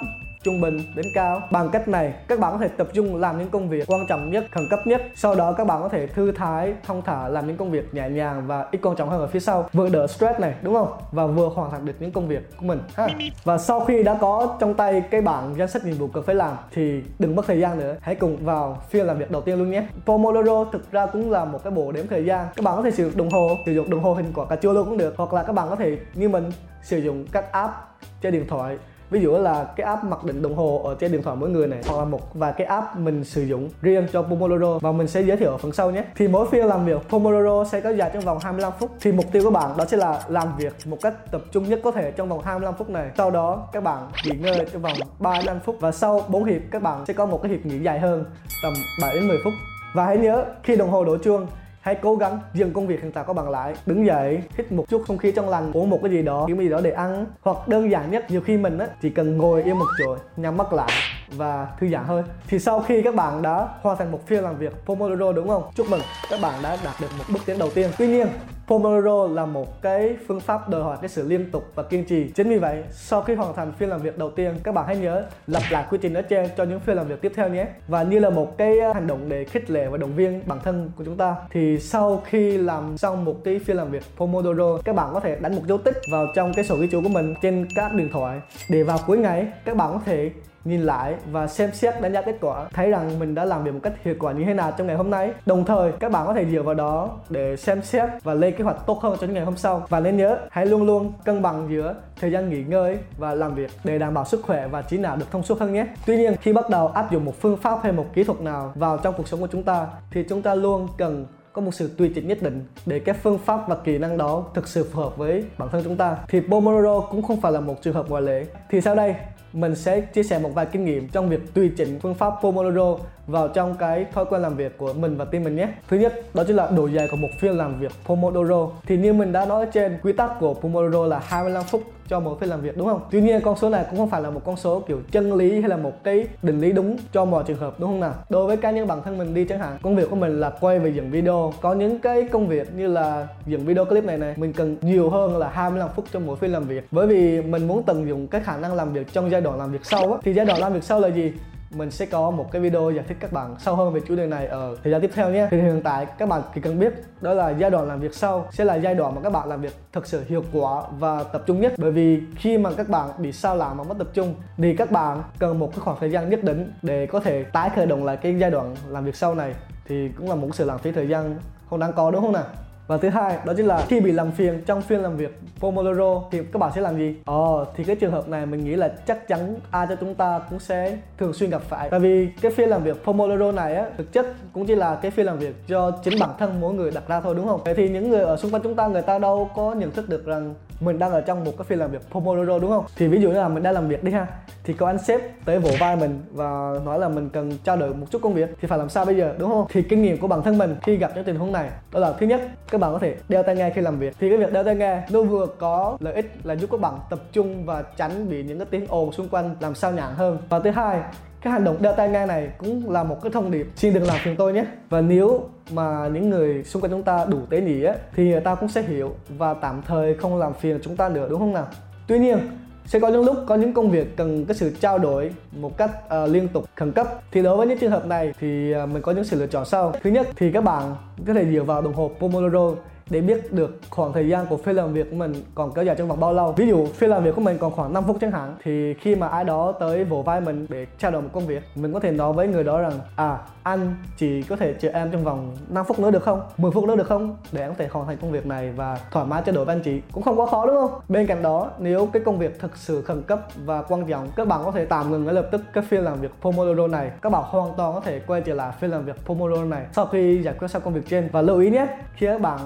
trung 0.47 0.61
bình 0.61 0.77
đến 0.95 1.05
cao. 1.13 1.41
Bằng 1.51 1.69
cách 1.69 1.87
này, 1.87 2.13
các 2.27 2.39
bạn 2.39 2.51
có 2.51 2.57
thể 2.57 2.67
tập 2.67 2.87
trung 2.93 3.15
làm 3.15 3.39
những 3.39 3.49
công 3.49 3.69
việc 3.69 3.83
quan 3.87 4.01
trọng 4.09 4.31
nhất, 4.31 4.45
khẩn 4.51 4.63
cấp 4.69 4.79
nhất. 4.85 5.01
Sau 5.15 5.35
đó, 5.35 5.51
các 5.51 5.67
bạn 5.67 5.81
có 5.81 5.89
thể 5.89 6.07
thư 6.07 6.31
thái 6.31 6.73
thông 6.85 7.01
thả 7.01 7.27
làm 7.27 7.47
những 7.47 7.57
công 7.57 7.71
việc 7.71 7.93
nhẹ 7.93 8.09
nhàng 8.09 8.47
và 8.47 8.67
ít 8.71 8.79
quan 8.83 8.95
trọng 8.95 9.09
hơn 9.09 9.21
ở 9.21 9.27
phía 9.27 9.39
sau. 9.39 9.69
Vừa 9.73 9.89
đỡ 9.89 10.07
stress 10.07 10.39
này, 10.39 10.53
đúng 10.61 10.73
không? 10.73 10.91
Và 11.11 11.25
vừa 11.25 11.47
hoàn 11.47 11.71
thành 11.71 11.85
được 11.85 11.93
những 11.99 12.11
công 12.11 12.27
việc 12.27 12.57
của 12.57 12.65
mình, 12.65 12.79
ha. 12.95 13.07
Và 13.43 13.57
sau 13.57 13.79
khi 13.79 14.03
đã 14.03 14.17
có 14.21 14.57
trong 14.59 14.73
tay 14.73 15.01
cái 15.11 15.21
bảng 15.21 15.55
danh 15.57 15.67
sách 15.67 15.85
nhiệm 15.85 15.97
vụ 15.97 16.07
cần 16.07 16.23
phải 16.23 16.35
làm, 16.35 16.55
thì 16.71 17.01
đừng 17.19 17.35
mất 17.35 17.45
thời 17.47 17.59
gian 17.59 17.79
nữa. 17.79 17.95
Hãy 18.01 18.15
cùng 18.15 18.37
vào 18.45 18.81
phiên 18.89 19.05
làm 19.05 19.17
việc 19.17 19.31
đầu 19.31 19.41
tiên 19.41 19.59
luôn 19.59 19.71
nhé. 19.71 19.87
Pomodoro 20.05 20.65
thực 20.71 20.91
ra 20.91 21.05
cũng 21.05 21.31
là 21.31 21.45
một 21.45 21.63
cái 21.63 21.71
bộ 21.71 21.91
đếm 21.91 22.07
thời 22.07 22.25
gian. 22.25 22.47
Các 22.55 22.65
bạn 22.65 22.75
có 22.75 22.81
thể 22.81 22.91
sử 22.91 23.03
dụng 23.03 23.17
đồng 23.17 23.29
hồ, 23.29 23.57
sử 23.65 23.73
dụng 23.73 23.89
đồng 23.89 24.03
hồ 24.03 24.13
hình 24.13 24.31
quả 24.35 24.45
cà 24.45 24.55
chua 24.55 24.73
luôn 24.73 24.85
cũng 24.85 24.97
được. 24.97 25.13
Hoặc 25.17 25.33
là 25.33 25.43
các 25.43 25.53
bạn 25.53 25.69
có 25.69 25.75
thể 25.75 25.97
như 26.13 26.29
mình 26.29 26.51
sử 26.83 26.97
dụng 26.97 27.25
các 27.31 27.51
app 27.51 27.73
trên 28.21 28.33
điện 28.33 28.47
thoại 28.49 28.77
ví 29.09 29.21
dụ 29.21 29.31
là 29.37 29.67
cái 29.75 29.87
app 29.87 30.03
mặc 30.03 30.23
định 30.23 30.41
đồng 30.41 30.55
hồ 30.55 30.81
ở 30.85 30.95
trên 30.99 31.11
điện 31.11 31.23
thoại 31.23 31.35
mỗi 31.35 31.49
người 31.49 31.67
này, 31.67 31.79
hoặc 31.87 31.97
là 31.97 32.05
một, 32.05 32.33
và 32.33 32.51
cái 32.51 32.67
app 32.67 32.95
mình 32.95 33.23
sử 33.23 33.41
dụng 33.41 33.69
riêng 33.81 34.07
cho 34.13 34.21
Pomodoro. 34.21 34.79
Và 34.79 34.91
mình 34.91 35.07
sẽ 35.07 35.21
giới 35.21 35.37
thiệu 35.37 35.51
ở 35.51 35.57
phần 35.57 35.71
sau 35.71 35.91
nhé. 35.91 36.03
Thì 36.15 36.27
mỗi 36.27 36.47
phiên 36.51 36.65
làm 36.65 36.85
việc, 36.85 37.09
Pomodoro 37.09 37.63
sẽ 37.63 37.81
kéo 37.81 37.95
dài 37.95 38.11
trong 38.13 38.23
vòng 38.23 38.39
25 38.41 38.71
phút. 38.79 38.91
Thì 39.01 39.11
mục 39.11 39.25
tiêu 39.31 39.43
của 39.43 39.51
bạn 39.51 39.77
đó 39.77 39.85
sẽ 39.85 39.97
là 39.97 40.21
làm 40.27 40.47
việc 40.57 40.73
một 40.85 40.97
cách 41.01 41.31
tập 41.31 41.41
trung 41.51 41.69
nhất 41.69 41.79
có 41.83 41.91
thể 41.91 42.11
trong 42.11 42.29
vòng 42.29 42.41
25 42.43 42.73
phút 42.77 42.89
này. 42.89 43.09
Sau 43.17 43.31
đó, 43.31 43.67
các 43.71 43.83
bạn 43.83 44.09
nghỉ 44.25 44.35
ngơi 44.35 44.65
trong 44.73 44.81
vòng 44.81 44.97
3 45.19 45.41
5 45.45 45.59
phút. 45.65 45.75
Và 45.79 45.91
sau 45.91 46.21
4 46.27 46.43
hiệp, 46.43 46.61
các 46.71 46.81
bạn 46.81 47.05
sẽ 47.05 47.13
có 47.13 47.25
một 47.25 47.39
cái 47.43 47.51
hiệp 47.51 47.65
nghỉ 47.65 47.79
dài 47.79 47.99
hơn, 47.99 48.25
tầm 48.63 48.73
7 49.01 49.13
đến 49.13 49.27
10 49.27 49.37
phút. 49.43 49.53
Và 49.93 50.05
hãy 50.05 50.17
nhớ, 50.17 50.45
khi 50.63 50.75
đồng 50.75 50.89
hồ 50.89 51.05
đổ 51.05 51.17
chuông 51.17 51.47
hãy 51.87 51.95
cố 52.01 52.15
gắng 52.15 52.39
dừng 52.53 52.73
công 52.73 52.87
việc 52.87 53.01
hiện 53.01 53.11
tại 53.11 53.23
có 53.27 53.33
bằng 53.33 53.49
lại. 53.49 53.73
Đứng 53.85 54.05
dậy, 54.05 54.41
hít 54.57 54.71
một 54.71 54.85
chút 54.89 55.03
không 55.07 55.17
khí 55.17 55.31
trong 55.31 55.49
lành, 55.49 55.71
uống 55.73 55.89
một 55.89 55.99
cái 56.03 56.11
gì 56.11 56.21
đó, 56.21 56.45
kiếm 56.47 56.59
gì 56.59 56.69
đó 56.69 56.81
để 56.83 56.91
ăn. 56.91 57.25
Hoặc 57.41 57.67
đơn 57.67 57.91
giản 57.91 58.11
nhất, 58.11 58.31
nhiều 58.31 58.41
khi 58.41 58.57
mình 58.57 58.77
á, 58.77 58.87
chỉ 59.01 59.09
cần 59.09 59.37
ngồi 59.37 59.63
yên 59.63 59.79
một 59.79 59.85
chỗ, 59.99 60.17
nhắm 60.37 60.57
mắt 60.57 60.73
lại 60.73 60.89
và 61.27 61.67
thư 61.79 61.87
giãn 61.89 62.03
hơn 62.03 62.25
thì 62.47 62.59
sau 62.59 62.81
khi 62.81 63.01
các 63.01 63.15
bạn 63.15 63.41
đã 63.41 63.67
hoàn 63.81 63.97
thành 63.97 64.11
một 64.11 64.27
phiên 64.27 64.43
làm 64.43 64.57
việc 64.57 64.73
Pomodoro 64.85 65.31
đúng 65.31 65.47
không 65.47 65.63
chúc 65.75 65.89
mừng 65.89 66.01
các 66.29 66.39
bạn 66.41 66.53
đã 66.63 66.77
đạt 66.83 66.95
được 67.01 67.07
một 67.17 67.23
bước 67.33 67.39
tiến 67.45 67.59
đầu 67.59 67.69
tiên 67.75 67.89
tuy 67.97 68.07
nhiên 68.07 68.27
Pomodoro 68.67 69.27
là 69.27 69.45
một 69.45 69.81
cái 69.81 70.17
phương 70.27 70.39
pháp 70.39 70.69
đòi 70.69 70.83
hỏi 70.83 70.97
cái 71.01 71.09
sự 71.09 71.27
liên 71.27 71.51
tục 71.51 71.71
và 71.75 71.83
kiên 71.83 72.05
trì. 72.05 72.31
Chính 72.35 72.49
vì 72.49 72.57
vậy, 72.57 72.83
sau 72.91 73.21
khi 73.21 73.35
hoàn 73.35 73.55
thành 73.55 73.71
phiên 73.71 73.89
làm 73.89 74.01
việc 74.01 74.17
đầu 74.17 74.31
tiên, 74.31 74.55
các 74.63 74.71
bạn 74.71 74.85
hãy 74.87 74.97
nhớ 74.97 75.23
lặp 75.47 75.63
lại 75.71 75.85
quy 75.89 75.97
trình 76.01 76.13
ở 76.13 76.21
trên 76.21 76.49
cho 76.57 76.63
những 76.63 76.79
phiên 76.79 76.97
làm 76.97 77.07
việc 77.07 77.21
tiếp 77.21 77.31
theo 77.35 77.49
nhé. 77.49 77.65
Và 77.87 78.03
như 78.03 78.19
là 78.19 78.29
một 78.29 78.57
cái 78.57 78.79
ờ, 78.79 78.93
hành 78.93 79.07
động 79.07 79.29
để 79.29 79.43
khích 79.43 79.69
lệ 79.69 79.87
và 79.87 79.97
động 79.97 80.15
viên 80.15 80.41
bản 80.45 80.59
thân 80.63 80.91
của 80.97 81.03
chúng 81.03 81.17
ta 81.17 81.35
thì 81.51 81.79
sau 81.79 82.23
khi 82.25 82.57
làm 82.57 82.97
xong 82.97 83.25
một 83.25 83.43
cái 83.43 83.59
phiên 83.59 83.77
làm 83.77 83.91
việc 83.91 84.03
Pomodoro, 84.17 84.77
các 84.85 84.95
bạn 84.95 85.09
có 85.13 85.19
thể 85.19 85.37
đánh 85.39 85.55
một 85.55 85.61
dấu 85.67 85.77
tích 85.77 85.97
vào 86.11 86.25
trong 86.35 86.53
cái 86.55 86.65
sổ 86.65 86.75
ghi 86.81 86.87
chú 86.91 87.01
của 87.01 87.09
mình 87.09 87.33
trên 87.41 87.67
các 87.75 87.93
điện 87.93 88.09
thoại 88.13 88.41
để 88.69 88.83
vào 88.83 88.97
cuối 89.07 89.17
ngày 89.17 89.47
các 89.65 89.77
bạn 89.77 89.93
có 89.93 90.01
thể 90.05 90.31
nhìn 90.67 90.81
lại 90.81 91.15
và 91.31 91.47
xem 91.47 91.71
xét 91.73 92.01
đánh 92.01 92.13
giá 92.13 92.21
kết 92.21 92.37
quả. 92.41 92.65
Thấy 92.73 92.91
rằng 92.91 93.19
mình 93.19 93.35
đã 93.35 93.45
làm 93.45 93.63
việc 93.63 93.71
một 93.73 93.79
cách 93.83 93.93
hiệu 94.03 94.15
quả 94.19 94.33
như 94.33 94.43
thế 94.45 94.53
nào 94.53 94.71
trong 94.77 94.87
ngày 94.87 94.95
hôm 94.95 95.09
nay. 95.09 95.31
Đồng 95.45 95.65
thời, 95.65 95.91
các 95.91 96.11
bạn 96.11 96.27
có 96.27 96.33
thể 96.33 96.45
dựa 96.51 96.61
vào 96.61 96.75
đó 96.75 97.09
để 97.29 97.55
xem 97.55 97.81
xét 97.81 98.09
và 98.23 98.33
lên 98.33 98.55
kế 98.57 98.63
hoạch 98.63 98.85
tốt 98.85 98.99
hơn 99.01 99.17
cho 99.21 99.27
những 99.27 99.35
ngày 99.35 99.45
hôm 99.45 99.57
sau. 99.57 99.85
Và 99.89 99.99
nên 99.99 100.17
nhớ, 100.17 100.37
hãy 100.49 100.65
luôn 100.65 100.83
luôn 100.83 101.13
cân 101.25 101.41
bằng 101.41 101.67
giữa 101.69 101.95
thời 102.19 102.31
gian 102.31 102.49
nghỉ 102.49 102.63
ngơi 102.63 102.97
và 103.17 103.33
làm 103.33 103.55
việc 103.55 103.71
để 103.83 103.99
đảm 103.99 104.13
bảo 104.13 104.25
sức 104.25 104.41
khỏe 104.43 104.67
và 104.67 104.81
trí 104.81 104.97
não 104.97 105.15
được 105.15 105.25
thông 105.31 105.43
suốt 105.43 105.59
hơn 105.59 105.73
nhé. 105.73 105.87
Tuy 106.05 106.17
nhiên, 106.17 106.35
khi 106.41 106.53
bắt 106.53 106.69
đầu 106.69 106.87
áp 106.87 107.11
dụng 107.11 107.25
một 107.25 107.41
phương 107.41 107.57
pháp 107.57 107.79
hay 107.83 107.91
một 107.91 108.05
kỹ 108.13 108.23
thuật 108.23 108.41
nào 108.41 108.71
vào 108.75 108.97
trong 108.97 109.13
cuộc 109.17 109.27
sống 109.27 109.39
của 109.39 109.47
chúng 109.47 109.63
ta, 109.63 109.87
thì 110.11 110.23
chúng 110.29 110.41
ta 110.41 110.55
luôn 110.55 110.87
cần 110.97 111.25
có 111.53 111.61
một 111.61 111.73
sự 111.73 111.91
tùy 111.97 112.11
chỉnh 112.15 112.27
nhất 112.27 112.41
định 112.41 112.65
để 112.85 112.99
cái 112.99 113.15
phương 113.23 113.37
pháp 113.37 113.67
và 113.67 113.75
kỹ 113.83 113.97
năng 113.97 114.17
đó 114.17 114.43
thực 114.53 114.67
sự 114.67 114.87
phù 114.93 115.01
hợp 115.01 115.17
với 115.17 115.43
bản 115.57 115.69
thân 115.71 115.83
chúng 115.83 115.97
ta. 115.97 116.17
Thì 116.27 116.39
Pomodoro 116.39 116.99
cũng 116.99 117.21
không 117.21 117.41
phải 117.41 117.51
là 117.51 117.59
một 117.59 117.75
trường 117.81 117.93
hợp 117.93 118.09
ngoại 118.09 118.21
lệ. 118.21 118.45
Thì 118.69 118.81
sau 118.81 118.95
đây 118.95 119.15
mình 119.53 119.75
sẽ 119.75 120.01
chia 120.01 120.23
sẻ 120.23 120.39
một 120.39 120.49
vài 120.53 120.65
kinh 120.65 120.85
nghiệm 120.85 121.07
trong 121.07 121.29
việc 121.29 121.53
tùy 121.53 121.71
chỉnh 121.77 121.99
phương 122.01 122.13
pháp 122.13 122.33
Pomodoro 122.41 122.97
vào 123.27 123.47
trong 123.47 123.75
cái 123.75 124.05
thói 124.13 124.25
quen 124.25 124.41
làm 124.41 124.55
việc 124.55 124.77
của 124.77 124.93
mình 124.93 125.17
và 125.17 125.25
team 125.25 125.43
mình 125.43 125.55
nhé. 125.55 125.67
Thứ 125.87 125.97
nhất, 125.97 126.35
đó 126.35 126.43
chính 126.47 126.55
là 126.55 126.69
độ 126.75 126.87
dài 126.87 127.07
của 127.11 127.17
một 127.17 127.29
phiên 127.39 127.57
làm 127.57 127.79
việc 127.79 127.91
Pomodoro. 128.05 128.67
Thì 128.85 128.97
như 128.97 129.13
mình 129.13 129.31
đã 129.31 129.45
nói 129.45 129.65
ở 129.65 129.71
trên, 129.71 129.97
quy 130.03 130.13
tắc 130.13 130.39
của 130.39 130.53
Pomodoro 130.53 131.05
là 131.05 131.21
25 131.25 131.63
phút 131.63 131.83
cho 132.09 132.19
mỗi 132.19 132.35
phiên 132.39 132.49
làm 132.49 132.61
việc 132.61 132.77
đúng 132.77 132.87
không? 132.87 133.01
Tuy 133.11 133.21
nhiên 133.21 133.41
con 133.41 133.57
số 133.57 133.69
này 133.69 133.85
cũng 133.89 133.99
không 133.99 134.09
phải 134.09 134.21
là 134.21 134.29
một 134.29 134.41
con 134.45 134.55
số 134.55 134.79
kiểu 134.79 135.01
chân 135.11 135.33
lý 135.33 135.59
hay 135.59 135.69
là 135.69 135.77
một 135.77 136.03
cái 136.03 136.27
định 136.41 136.61
lý 136.61 136.71
đúng 136.71 136.97
cho 137.13 137.25
mọi 137.25 137.43
trường 137.47 137.57
hợp 137.57 137.79
đúng 137.79 137.89
không 137.89 137.99
nào? 137.99 138.13
Đối 138.29 138.47
với 138.47 138.57
cá 138.57 138.71
nhân 138.71 138.87
bản 138.87 139.03
thân 139.03 139.17
mình 139.17 139.33
đi 139.33 139.45
chẳng 139.45 139.59
hạn, 139.59 139.77
công 139.81 139.95
việc 139.95 140.09
của 140.09 140.15
mình 140.15 140.39
là 140.39 140.49
quay 140.49 140.79
về 140.79 140.89
dựng 140.89 141.11
video. 141.11 141.53
Có 141.61 141.73
những 141.73 141.99
cái 141.99 142.27
công 142.31 142.47
việc 142.47 142.75
như 142.75 142.87
là 142.87 143.27
dựng 143.45 143.65
video 143.65 143.85
clip 143.85 144.03
này 144.03 144.17
này, 144.17 144.33
mình 144.37 144.53
cần 144.53 144.77
nhiều 144.81 145.09
hơn 145.09 145.37
là 145.37 145.49
25 145.49 145.89
phút 145.95 146.05
cho 146.13 146.19
mỗi 146.19 146.35
phiên 146.35 146.51
làm 146.51 146.63
việc. 146.63 146.87
Bởi 146.91 147.07
vì 147.07 147.41
mình 147.41 147.67
muốn 147.67 147.83
tận 147.83 148.07
dụng 148.07 148.27
cái 148.27 148.41
khả 148.41 148.57
năng 148.57 148.73
làm 148.73 148.93
việc 148.93 149.13
trong 149.13 149.31
giai 149.31 149.41
đoạn 149.41 149.57
làm 149.57 149.71
việc 149.71 149.85
sau 149.85 150.13
á. 150.13 150.19
Thì 150.23 150.33
giai 150.33 150.45
đoạn 150.45 150.59
làm 150.59 150.73
việc 150.73 150.83
sau 150.83 150.99
là 150.99 151.07
gì? 151.07 151.33
Mình 151.71 151.91
sẽ 151.91 152.05
có 152.05 152.31
một 152.31 152.51
cái 152.51 152.61
video 152.61 152.91
giải 152.91 153.05
thích 153.07 153.17
các 153.19 153.31
bạn 153.31 153.55
sâu 153.59 153.75
hơn 153.75 153.93
về 153.93 154.01
chủ 154.07 154.15
đề 154.15 154.27
này 154.27 154.47
ở 154.47 154.75
thời 154.83 154.91
gian 154.91 155.01
tiếp 155.01 155.11
theo 155.13 155.29
nhé. 155.29 155.47
Thì 155.51 155.61
hiện 155.61 155.81
tại 155.83 156.05
các 156.17 156.29
bạn 156.29 156.41
chỉ 156.55 156.61
cần 156.61 156.79
biết 156.79 156.93
đó 157.21 157.33
là 157.33 157.49
giai 157.49 157.69
đoạn 157.69 157.87
làm 157.87 157.99
việc 157.99 158.15
sau 158.15 158.47
sẽ 158.51 158.65
là 158.65 158.75
giai 158.75 158.95
đoạn 158.95 159.15
mà 159.15 159.21
các 159.21 159.29
bạn 159.29 159.49
làm 159.49 159.61
việc 159.61 159.73
thực 159.93 160.07
sự 160.07 160.23
hiệu 160.27 160.43
quả 160.53 160.83
và 160.99 161.23
tập 161.23 161.43
trung 161.45 161.61
nhất. 161.61 161.73
Bởi 161.77 161.91
vì 161.91 162.21
khi 162.35 162.57
mà 162.57 162.69
các 162.77 162.89
bạn 162.89 163.09
bị 163.17 163.31
sao 163.31 163.55
lãng 163.55 163.77
mà 163.77 163.83
mất 163.83 163.95
tập 163.97 164.07
trung 164.13 164.35
thì 164.57 164.75
các 164.75 164.91
bạn 164.91 165.23
cần 165.39 165.59
một 165.59 165.71
cái 165.71 165.79
khoảng 165.79 165.97
thời 165.99 166.11
gian 166.11 166.29
nhất 166.29 166.43
định 166.43 166.73
để 166.81 167.05
có 167.05 167.19
thể 167.19 167.43
tái 167.43 167.69
khởi 167.75 167.85
động 167.85 168.05
lại 168.05 168.17
cái 168.17 168.39
giai 168.39 168.51
đoạn 168.51 168.75
làm 168.87 169.05
việc 169.05 169.15
sau 169.15 169.35
này. 169.35 169.53
Thì 169.87 170.09
cũng 170.17 170.29
là 170.29 170.35
một 170.35 170.47
sự 170.53 170.65
lãng 170.65 170.79
phí 170.79 170.91
thời 170.91 171.07
gian 171.07 171.35
không 171.69 171.79
đáng 171.79 171.93
có, 171.95 172.11
đúng 172.11 172.21
không 172.21 172.33
nào? 172.33 172.43
Và 172.87 172.97
thứ 172.97 173.09
hai, 173.09 173.37
đó 173.45 173.53
chính 173.57 173.65
là 173.65 173.85
khi 173.87 173.99
bị 173.99 174.11
làm 174.11 174.31
phiền 174.31 174.61
trong 174.65 174.81
phiên 174.81 175.01
làm 175.01 175.17
việc, 175.17 175.39
Pomodoro 175.59 176.21
thì 176.31 176.39
các 176.53 176.59
bạn 176.59 176.71
sẽ 176.75 176.81
làm 176.81 176.97
gì? 176.97 177.15
Ờ 177.25 177.65
thì 177.75 177.83
cái 177.83 177.95
trường 177.95 178.11
hợp 178.11 178.27
này 178.27 178.45
mình 178.45 178.63
nghĩ 178.63 178.75
là 178.75 178.87
chắc 179.07 179.27
chắn 179.27 179.55
ai 179.71 179.85
cho 179.89 179.95
chúng 179.95 180.15
ta 180.15 180.39
cũng 180.49 180.59
sẽ 180.59 180.97
thường 181.17 181.33
xuyên 181.33 181.49
gặp 181.49 181.61
phải 181.61 181.89
tại 181.89 181.99
vì 181.99 182.29
cái 182.41 182.51
phiên 182.51 182.69
làm 182.69 182.83
việc 182.83 183.03
Pomodoro 183.03 183.51
này 183.51 183.75
á, 183.75 183.85
thực 183.97 184.13
chất 184.13 184.25
cũng 184.53 184.65
chỉ 184.65 184.75
là 184.75 184.95
cái 184.95 185.11
phiên 185.11 185.25
làm 185.25 185.37
việc 185.37 185.55
do 185.67 185.91
chính 185.91 186.19
bản 186.19 186.29
thân 186.39 186.61
mỗi 186.61 186.73
người 186.73 186.91
đặt 186.91 187.03
ra 187.07 187.21
thôi, 187.21 187.35
đúng 187.35 187.47
không? 187.47 187.61
Vậy 187.65 187.73
thì 187.73 187.89
những 187.89 188.09
người 188.09 188.21
ở 188.21 188.37
xung 188.37 188.51
quanh 188.51 188.63
chúng 188.63 188.75
ta, 188.75 188.87
người 188.87 189.01
ta 189.01 189.19
đâu 189.19 189.49
có 189.55 189.73
nhận 189.73 189.91
thức 189.91 190.09
được 190.09 190.25
rằng 190.25 190.53
mình 190.79 190.99
đang 190.99 191.11
ở 191.11 191.21
trong 191.21 191.43
một 191.43 191.51
cái 191.57 191.65
phiên 191.65 191.79
làm 191.79 191.91
việc 191.91 192.01
Pomodoro, 192.11 192.59
đúng 192.59 192.71
không? 192.71 192.85
Thì 192.95 193.07
ví 193.07 193.21
dụ 193.21 193.29
như 193.29 193.39
là 193.39 193.47
mình 193.47 193.63
đang 193.63 193.73
làm 193.73 193.87
việc 193.87 194.03
đi 194.03 194.11
ha 194.11 194.27
thì 194.63 194.73
có 194.73 194.87
anh 194.87 194.97
sếp 194.97 195.21
tới 195.45 195.59
vỗ 195.59 195.69
vai 195.79 195.95
mình 195.95 196.21
và 196.31 196.71
nói 196.85 196.99
là 196.99 197.09
mình 197.09 197.29
cần 197.29 197.51
trao 197.63 197.77
đổi 197.77 197.93
một 197.93 198.05
chút 198.11 198.21
công 198.21 198.33
việc 198.33 198.49
thì 198.61 198.67
phải 198.67 198.79
làm 198.79 198.89
sao 198.89 199.05
bây 199.05 199.15
giờ, 199.15 199.35
đúng 199.37 199.51
không? 199.51 199.65
Thì 199.69 199.81
kinh 199.81 200.01
nghiệm 200.01 200.17
của 200.17 200.27
bản 200.27 200.43
thân 200.43 200.57
mình 200.57 200.75
khi 200.81 200.97
gặp 200.97 201.11
những 201.15 201.23
tình 201.23 201.35
huống 201.35 201.51
này, 201.51 201.69
đó 201.91 201.99
là 201.99 202.13
thứ 202.19 202.25
nhất, 202.25 202.41
các 202.69 202.81
bạn 202.81 202.93
có 202.93 202.99
thể 202.99 203.15
đeo 203.29 203.43
tai 203.43 203.55
nghe 203.55 203.69
khi 203.69 203.81
làm 203.81 203.99
việc 203.99 204.15
thì 204.19 204.29
cái 204.29 204.37
việc 204.37 204.53
đeo 204.53 204.63
tai 204.63 204.75
nghe 204.75 205.01
nó 205.11 205.21
vừa 205.21 205.45
có 205.45 205.97
lợi 205.99 206.13
ích 206.13 206.31
là 206.43 206.55
giúp 206.55 206.71
các 206.71 206.79
bạn 206.79 206.93
tập 207.09 207.19
trung 207.31 207.65
và 207.65 207.83
tránh 207.97 208.29
bị 208.29 208.43
những 208.43 208.59
cái 208.59 208.67
tiếng 208.71 208.85
ồn 208.87 209.11
xung 209.11 209.29
quanh 209.29 209.55
làm 209.59 209.75
sao 209.75 209.91
nhãn 209.91 210.13
hơn 210.15 210.37
và 210.49 210.59
thứ 210.59 210.69
hai 210.69 211.01
cái 211.41 211.53
hành 211.53 211.63
động 211.63 211.77
đeo 211.81 211.93
tai 211.93 212.09
nghe 212.09 212.25
này 212.25 212.49
cũng 212.57 212.89
là 212.89 213.03
một 213.03 213.21
cái 213.21 213.31
thông 213.31 213.51
điệp. 213.51 213.67
Xin 213.75 213.93
đừng 213.93 214.03
làm 214.03 214.17
phiền 214.23 214.35
tôi 214.35 214.53
nhé. 214.53 214.65
Và 214.89 215.01
nếu 215.01 215.49
mà 215.71 216.07
những 216.07 216.29
người 216.29 216.63
xung 216.63 216.81
quanh 216.81 216.91
chúng 216.91 217.03
ta 217.03 217.25
đủ 217.25 217.37
tế 217.49 217.61
nhị 217.61 217.83
á 217.83 217.93
thì 218.15 218.29
người 218.29 218.41
ta 218.41 218.55
cũng 218.55 218.69
sẽ 218.69 218.81
hiểu 218.81 219.15
và 219.37 219.53
tạm 219.53 219.81
thời 219.87 220.13
không 220.13 220.37
làm 220.37 220.53
phiền 220.53 220.79
chúng 220.83 220.95
ta 220.95 221.09
nữa 221.09 221.27
đúng 221.29 221.39
không 221.39 221.53
nào? 221.53 221.67
Tuy 222.07 222.19
nhiên 222.19 222.37
sẽ 222.85 222.99
có 222.99 223.07
những 223.07 223.25
lúc 223.25 223.35
có 223.47 223.55
những 223.55 223.73
công 223.73 223.91
việc 223.91 224.17
cần 224.17 224.45
cái 224.45 224.55
sự 224.55 224.71
trao 224.79 224.99
đổi 224.99 225.31
một 225.51 225.77
cách 225.77 225.91
uh, 226.05 226.29
liên 226.29 226.47
tục 226.47 226.65
khẩn 226.75 226.91
cấp. 226.91 227.07
Thì 227.31 227.43
đối 227.43 227.57
với 227.57 227.67
những 227.67 227.77
trường 227.77 227.91
hợp 227.91 228.05
này 228.05 228.33
thì 228.39 228.73
uh, 228.83 228.89
mình 228.89 229.01
có 229.01 229.11
những 229.11 229.23
sự 229.23 229.39
lựa 229.39 229.47
chọn 229.47 229.65
sau. 229.65 229.93
Thứ 230.03 230.09
nhất 230.09 230.27
thì 230.35 230.51
các 230.51 230.63
bạn 230.63 230.95
có 231.27 231.33
thể 231.33 231.45
dựa 231.51 231.63
vào 231.63 231.81
đồng 231.81 231.93
hồ 231.93 232.11
Pomodoro 232.19 232.71
để 233.09 233.21
biết 233.21 233.53
được 233.53 233.79
khoảng 233.89 234.13
thời 234.13 234.29
gian 234.29 234.45
của 234.45 234.57
phiên 234.57 234.75
làm 234.75 234.93
việc 234.93 235.09
của 235.09 235.15
mình 235.15 235.33
còn 235.55 235.73
kéo 235.73 235.85
dài 235.85 235.95
trong 235.95 236.07
vòng 236.07 236.19
bao 236.19 236.33
lâu. 236.33 236.51
Ví 236.51 236.67
dụ, 236.67 236.85
phiên 236.85 237.09
làm 237.09 237.23
việc 237.23 237.35
của 237.35 237.41
mình 237.41 237.57
còn 237.57 237.71
khoảng 237.71 237.93
5 237.93 238.03
phút 238.07 238.17
chẳng 238.21 238.31
hạn, 238.31 238.55
thì 238.63 238.93
khi 238.93 239.15
mà 239.15 239.27
ai 239.27 239.43
đó 239.43 239.71
tới 239.71 240.03
vỗ 240.03 240.21
vai 240.21 240.41
mình 240.41 240.65
để 240.69 240.85
trao 240.99 241.11
đổi 241.11 241.21
một 241.21 241.29
công 241.33 241.47
việc, 241.47 241.63
mình 241.75 241.93
có 241.93 241.99
thể 241.99 242.11
nói 242.11 242.33
với 242.33 242.47
người 242.47 242.63
đó 242.63 242.81
rằng 242.81 242.93
à 243.15 243.37
anh 243.63 243.95
chỉ 244.17 244.43
có 244.43 244.55
thể 244.55 244.73
chờ 244.73 244.89
em 244.89 245.11
trong 245.11 245.23
vòng 245.23 245.55
5 245.69 245.85
phút 245.85 245.99
nữa 245.99 246.11
được 246.11 246.23
không? 246.23 246.41
10 246.57 246.71
phút 246.71 246.83
nữa 246.83 246.95
được 246.95 247.07
không? 247.07 247.37
để 247.51 247.61
em 247.61 247.69
có 247.69 247.75
thể 247.77 247.87
hoàn 247.91 248.07
thành 248.07 248.17
công 248.17 248.31
việc 248.31 248.45
này 248.45 248.71
và 248.71 248.99
thoải 249.11 249.25
mái 249.25 249.41
trao 249.45 249.55
đổi 249.55 249.65
với 249.65 249.75
anh 249.75 249.83
chị. 249.83 250.01
Cũng 250.11 250.23
không 250.23 250.39
quá 250.39 250.45
khó, 250.45 250.65
đúng 250.65 250.75
không? 250.75 250.99
Bên 251.09 251.27
cạnh 251.27 251.41
đó, 251.41 251.71
nếu 251.79 252.09
cái 252.13 252.21
công 252.25 252.39
việc 252.39 252.59
thực 252.59 252.77
sự 252.77 253.01
khẩn 253.01 253.21
cấp 253.21 253.47
và 253.65 253.81
quan 253.81 254.05
trọng, 254.05 254.29
các 254.35 254.47
bạn 254.47 254.61
có 254.65 254.71
thể 254.71 254.85
tạm 254.85 255.11
ngừng 255.11 255.25
ngay 255.25 255.33
lập 255.33 255.47
tức 255.51 255.61
cái 255.73 255.83
phiên 255.83 256.03
làm 256.03 256.21
việc 256.21 256.31
Pomodoro 256.41 256.87
này. 256.87 257.11
Các 257.21 257.29
bạn 257.29 257.43
hoàn 257.45 257.73
toàn 257.77 257.93
có 257.93 257.99
thể 257.99 258.19
quay 258.27 258.41
trở 258.41 258.53
lại 258.53 258.71
phiên 258.79 258.91
làm 258.91 259.05
việc 259.05 259.15
Pomodoro 259.25 259.63
này 259.63 259.85
sau 259.91 260.05
khi 260.05 260.41
giải 260.43 260.55
quyết 260.59 260.67
xong 260.67 260.81
công 260.81 260.93
việc 260.93 261.09
trên. 261.09 261.29
Và 261.31 261.41
lưu 261.41 261.59
ý 261.59 261.69
nhé, 261.69 261.87
khi 262.15 262.27
các 262.27 262.41
bạn 262.41 262.59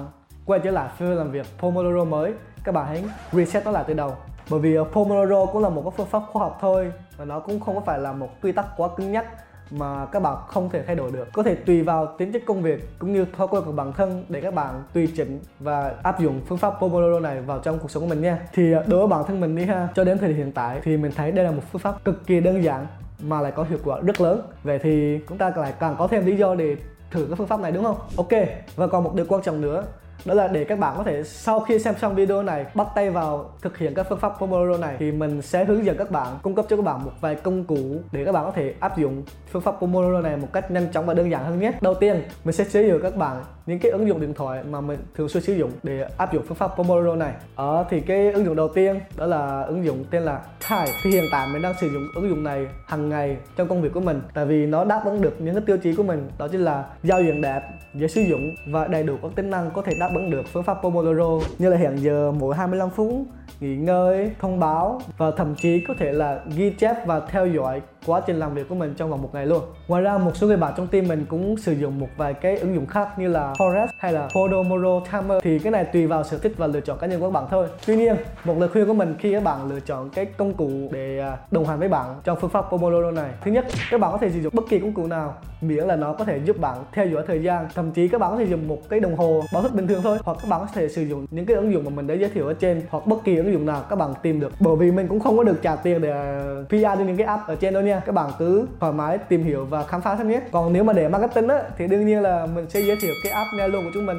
quay 0.46 0.60
trở 0.60 0.70
lại 0.70 0.88
phương 0.98 1.18
làm 1.18 1.30
việc 1.30 1.46
Pomodoro 1.58 2.04
mới. 2.04 2.32
Các 2.64 2.72
bạn 2.72 2.86
hãy 2.86 3.04
reset 3.32 3.64
nó 3.64 3.70
lại 3.70 3.84
từ 3.88 3.94
đầu. 3.94 4.16
Bởi 4.50 4.60
vì 4.60 4.74
ờ, 4.74 4.84
Pomodoro 4.84 5.46
cũng 5.46 5.62
là 5.62 5.68
một 5.68 5.82
cái 5.84 5.92
phương 5.96 6.06
pháp 6.06 6.22
khoa 6.32 6.42
học 6.42 6.58
thôi 6.60 6.92
và 7.16 7.24
nó 7.24 7.40
cũng 7.40 7.60
không 7.60 7.74
có 7.74 7.80
phải 7.80 7.98
là 7.98 8.12
một 8.12 8.28
quy 8.42 8.52
tắc 8.52 8.66
quá 8.76 8.88
cứng 8.96 9.12
nhắc 9.12 9.26
mà 9.70 10.06
các 10.06 10.20
bạn 10.20 10.36
không 10.48 10.70
thể 10.70 10.82
thay 10.82 10.96
đổi 10.96 11.10
được. 11.12 11.28
Có 11.32 11.42
thể 11.42 11.54
tùy 11.54 11.82
vào 11.82 12.14
tính 12.18 12.32
chất 12.32 12.42
công 12.46 12.62
việc 12.62 12.98
cũng 12.98 13.12
như 13.12 13.26
thói 13.36 13.48
quen 13.48 13.62
của 13.66 13.72
bản 13.72 13.92
thân 13.92 14.24
để 14.28 14.40
các 14.40 14.54
bạn 14.54 14.82
tùy 14.92 15.08
chỉnh 15.16 15.40
và 15.60 15.94
áp 16.02 16.20
dụng 16.20 16.40
phương 16.46 16.58
pháp 16.58 16.74
Pomodoro 16.80 17.20
này 17.20 17.40
vào 17.40 17.58
trong 17.58 17.78
cuộc 17.78 17.90
sống 17.90 18.02
của 18.02 18.08
mình 18.08 18.20
nha. 18.20 18.38
Thì 18.52 18.72
ờ, 18.72 18.84
đối 18.86 18.98
với 18.98 19.08
bản 19.08 19.24
thân 19.26 19.40
mình 19.40 19.56
đi 19.56 19.64
ha, 19.64 19.88
cho 19.94 20.04
đến 20.04 20.18
thời 20.18 20.28
điểm 20.28 20.38
hiện 20.38 20.52
tại 20.52 20.80
thì 20.82 20.96
mình 20.96 21.12
thấy 21.16 21.32
đây 21.32 21.44
là 21.44 21.50
một 21.50 21.62
phương 21.72 21.80
pháp 21.80 22.04
cực 22.04 22.26
kỳ 22.26 22.40
đơn 22.40 22.64
giản 22.64 22.86
mà 23.22 23.40
lại 23.40 23.52
có 23.52 23.62
hiệu 23.62 23.78
quả 23.84 24.00
rất 24.00 24.20
lớn. 24.20 24.42
Vậy 24.62 24.78
thì 24.78 25.20
chúng 25.28 25.38
ta 25.38 25.52
lại 25.56 25.72
càng 25.80 25.94
có 25.98 26.06
thêm 26.06 26.26
lý 26.26 26.36
do 26.36 26.54
để 26.54 26.76
thử 27.10 27.26
cái 27.26 27.36
phương 27.36 27.46
pháp 27.46 27.60
này, 27.60 27.72
đúng 27.72 27.84
không? 27.84 27.96
Ok, 28.16 28.32
và 28.76 28.86
còn 28.86 29.04
một 29.04 29.14
điều 29.14 29.26
quan 29.28 29.42
trọng 29.42 29.60
nữa 29.60 29.84
đó 30.24 30.34
là 30.34 30.48
để 30.48 30.64
các 30.64 30.78
bạn 30.78 30.94
có 30.96 31.02
thể 31.02 31.22
sau 31.24 31.60
khi 31.60 31.78
xem 31.78 31.94
xong 31.98 32.14
video 32.14 32.42
này, 32.42 32.66
bắt 32.74 32.86
tay 32.94 33.10
vào 33.10 33.50
thực 33.62 33.78
hiện 33.78 33.94
các 33.94 34.06
phương 34.08 34.18
pháp 34.18 34.32
Pomodoro 34.38 34.78
này, 34.78 34.96
thì 34.98 35.12
mình 35.12 35.42
sẽ 35.42 35.64
hướng 35.64 35.84
dẫn 35.84 35.96
các 35.96 36.10
bạn, 36.10 36.26
cung 36.42 36.54
cấp 36.54 36.64
cho 36.68 36.76
các 36.76 36.84
bạn 36.84 37.04
một 37.04 37.12
vài 37.20 37.34
công 37.34 37.64
cụ 37.64 37.96
để 38.12 38.24
các 38.24 38.32
bạn 38.32 38.44
có 38.44 38.50
thể 38.50 38.74
áp 38.80 38.98
dụng 38.98 39.22
phương 39.50 39.62
pháp 39.62 39.74
Pomodoro 39.80 40.20
này 40.20 40.36
một 40.36 40.48
cách 40.52 40.70
nhanh 40.70 40.86
chóng 40.92 41.06
và 41.06 41.14
đơn 41.14 41.30
giản 41.30 41.44
hơn 41.44 41.60
nhé. 41.60 41.72
Đầu 41.80 41.94
tiên, 41.94 42.22
mình 42.44 42.54
sẽ 42.54 42.64
giới 42.64 42.84
thiệu 42.84 43.00
các 43.02 43.16
bạn 43.16 43.36
những 43.66 43.78
cái 43.78 43.92
ứng 43.92 44.08
dụng 44.08 44.20
điện 44.20 44.34
thoại 44.34 44.62
mà 44.70 44.80
mình 44.80 44.98
thường 45.16 45.28
xuyên 45.28 45.42
sử 45.42 45.52
dụng 45.52 45.70
để 45.82 46.06
áp 46.16 46.32
dụng 46.32 46.42
phương 46.48 46.56
pháp 46.56 46.68
Pomodoro 46.76 47.16
này. 47.16 47.32
Ở 47.54 47.84
thì 47.90 48.00
cái 48.00 48.32
ứng 48.32 48.44
dụng 48.44 48.56
đầu 48.56 48.68
tiên 48.68 49.00
đó 49.16 49.26
là 49.26 49.62
ứng 49.62 49.84
dụng 49.84 50.04
tên 50.10 50.22
là 50.22 50.40
Time 50.70 50.92
thì 51.02 51.10
hiện 51.10 51.24
tại 51.32 51.48
mình 51.52 51.62
đang 51.62 51.74
sử 51.80 51.88
dụng 51.88 52.02
ứng 52.14 52.28
dụng 52.28 52.44
này 52.44 52.66
hàng 52.86 53.08
ngày 53.08 53.36
trong 53.56 53.68
công 53.68 53.82
việc 53.82 53.92
của 53.94 54.00
mình, 54.00 54.22
tại 54.34 54.46
vì 54.46 54.66
nó 54.66 54.84
đáp 54.84 55.02
ứng 55.04 55.22
được 55.22 55.40
những 55.40 55.54
cái 55.54 55.64
tiêu 55.66 55.76
chí 55.76 55.94
của 55.94 56.02
mình, 56.02 56.28
đó 56.38 56.48
chính 56.48 56.64
là 56.64 56.84
giao 57.02 57.22
diện 57.22 57.40
đẹp, 57.40 57.62
dễ 57.94 58.08
sử 58.08 58.20
dụng 58.20 58.54
và 58.72 58.86
đầy 58.86 59.02
đủ 59.02 59.16
các 59.22 59.30
tính 59.36 59.50
năng 59.50 59.70
có 59.70 59.82
thể 59.82 59.92
đáp 60.02 60.14
ứng 60.14 60.30
được 60.30 60.42
phương 60.52 60.62
pháp 60.62 60.78
Pomodoro 60.82 61.48
như 61.58 61.68
là 61.68 61.76
hẹn 61.76 61.96
giờ 61.96 62.32
mỗi 62.38 62.56
25 62.56 62.90
phút 62.90 63.26
nghỉ 63.60 63.76
ngơi, 63.76 64.30
thông 64.40 64.60
báo 64.60 65.00
và 65.16 65.30
thậm 65.30 65.54
chí 65.54 65.84
có 65.88 65.94
thể 65.98 66.12
là 66.12 66.40
ghi 66.56 66.70
chép 66.70 67.06
và 67.06 67.20
theo 67.20 67.46
dõi 67.46 67.82
quá 68.06 68.20
trình 68.26 68.38
làm 68.38 68.54
việc 68.54 68.68
của 68.68 68.74
mình 68.74 68.94
trong 68.96 69.10
vòng 69.10 69.22
một 69.22 69.30
ngày 69.32 69.46
luôn. 69.46 69.62
Ngoài 69.88 70.02
ra 70.02 70.18
một 70.18 70.36
số 70.36 70.46
người 70.46 70.56
bạn 70.56 70.72
trong 70.76 70.86
team 70.86 71.08
mình 71.08 71.26
cũng 71.28 71.56
sử 71.56 71.72
dụng 71.72 71.98
một 71.98 72.08
vài 72.16 72.34
cái 72.34 72.56
ứng 72.56 72.74
dụng 72.74 72.86
khác 72.86 73.08
như 73.18 73.28
là 73.28 73.52
Forest 73.58 73.86
hay 73.98 74.12
là 74.12 74.28
Podomoro 74.34 75.00
Timer 75.12 75.42
thì 75.42 75.58
cái 75.58 75.72
này 75.72 75.84
tùy 75.84 76.06
vào 76.06 76.24
sở 76.24 76.38
thích 76.38 76.52
và 76.56 76.66
lựa 76.66 76.80
chọn 76.80 76.98
cá 76.98 77.06
nhân 77.06 77.20
của 77.20 77.26
các 77.26 77.32
bạn 77.32 77.44
thôi. 77.50 77.66
Tuy 77.86 77.96
nhiên, 77.96 78.16
một 78.44 78.58
lời 78.58 78.68
khuyên 78.68 78.86
của 78.86 78.94
mình 78.94 79.14
khi 79.18 79.32
các 79.32 79.44
bạn 79.44 79.68
lựa 79.68 79.80
chọn 79.80 80.10
cái 80.10 80.24
công 80.24 80.54
cụ 80.54 80.70
để 80.90 81.18
à, 81.18 81.36
đồng 81.50 81.66
hành 81.66 81.78
với 81.78 81.88
bạn 81.88 82.20
trong 82.24 82.38
phương 82.40 82.50
pháp 82.50 82.64
Pomodoro 82.70 83.10
này. 83.10 83.30
Thứ 83.44 83.50
nhất, 83.50 83.66
các 83.90 84.00
bạn 84.00 84.12
có 84.12 84.18
thể 84.18 84.30
sử 84.30 84.40
dụng 84.40 84.54
bất 84.56 84.64
kỳ 84.68 84.78
công 84.78 84.92
cụ 84.92 85.06
nào 85.06 85.34
miễn 85.60 85.84
là 85.84 85.96
nó 85.96 86.12
có 86.12 86.24
thể 86.24 86.40
giúp 86.44 86.60
bạn 86.60 86.78
theo 86.92 87.06
dõi 87.06 87.22
thời 87.26 87.42
gian. 87.42 87.66
Thậm 87.74 87.90
chí 87.90 88.08
các 88.08 88.20
bạn 88.20 88.30
có 88.30 88.36
thể 88.36 88.44
dùng 88.44 88.68
một 88.68 88.88
cái 88.88 89.00
đồng 89.00 89.16
hồ 89.16 89.42
báo 89.52 89.62
thức 89.62 89.74
bình 89.74 89.86
thường 89.86 90.00
thôi 90.02 90.18
hoặc 90.24 90.38
các 90.42 90.48
bạn 90.48 90.60
có 90.60 90.66
thể 90.74 90.88
sử 90.88 91.02
dụng 91.02 91.26
những 91.30 91.46
cái 91.46 91.56
ứng 91.56 91.72
dụng 91.72 91.84
mà 91.84 91.90
mình 91.90 92.06
đã 92.06 92.14
giới 92.14 92.30
thiệu 92.30 92.46
ở 92.46 92.54
trên 92.54 92.82
hoặc 92.90 93.06
bất 93.06 93.24
kỳ 93.24 93.36
ứng 93.36 93.52
dụng 93.52 93.66
nào 93.66 93.84
các 93.90 93.96
bạn 93.96 94.14
tìm 94.22 94.40
được. 94.40 94.52
Bởi 94.60 94.76
vì 94.76 94.90
mình 94.90 95.08
cũng 95.08 95.20
không 95.20 95.36
có 95.36 95.44
được 95.44 95.62
trả 95.62 95.76
tiền 95.76 96.00
để 96.00 96.10
à, 96.10 96.42
PR 96.68 96.98
cho 96.98 97.04
những 97.04 97.16
cái 97.16 97.26
app 97.26 97.46
ở 97.46 97.54
trên 97.54 97.74
đâu 97.74 97.82
nha. 97.82 97.91
Các 98.00 98.12
bạn 98.14 98.30
cứ 98.38 98.66
thoải 98.80 98.92
mái 98.92 99.18
tìm 99.18 99.44
hiểu 99.44 99.64
và 99.64 99.84
khám 99.84 100.00
phá 100.00 100.16
xem 100.16 100.28
nhé. 100.28 100.40
Còn 100.52 100.72
nếu 100.72 100.84
mà 100.84 100.92
để 100.92 101.08
marketing 101.08 101.48
á 101.48 101.62
thì 101.78 101.86
đương 101.86 102.06
nhiên 102.06 102.22
là 102.22 102.46
mình 102.46 102.70
sẽ 102.70 102.80
giới 102.80 102.96
thiệu 103.00 103.14
cái 103.22 103.32
app 103.32 103.50
nghe 103.56 103.68
luôn 103.68 103.84
của 103.84 103.90
chúng 103.94 104.06
mình. 104.06 104.18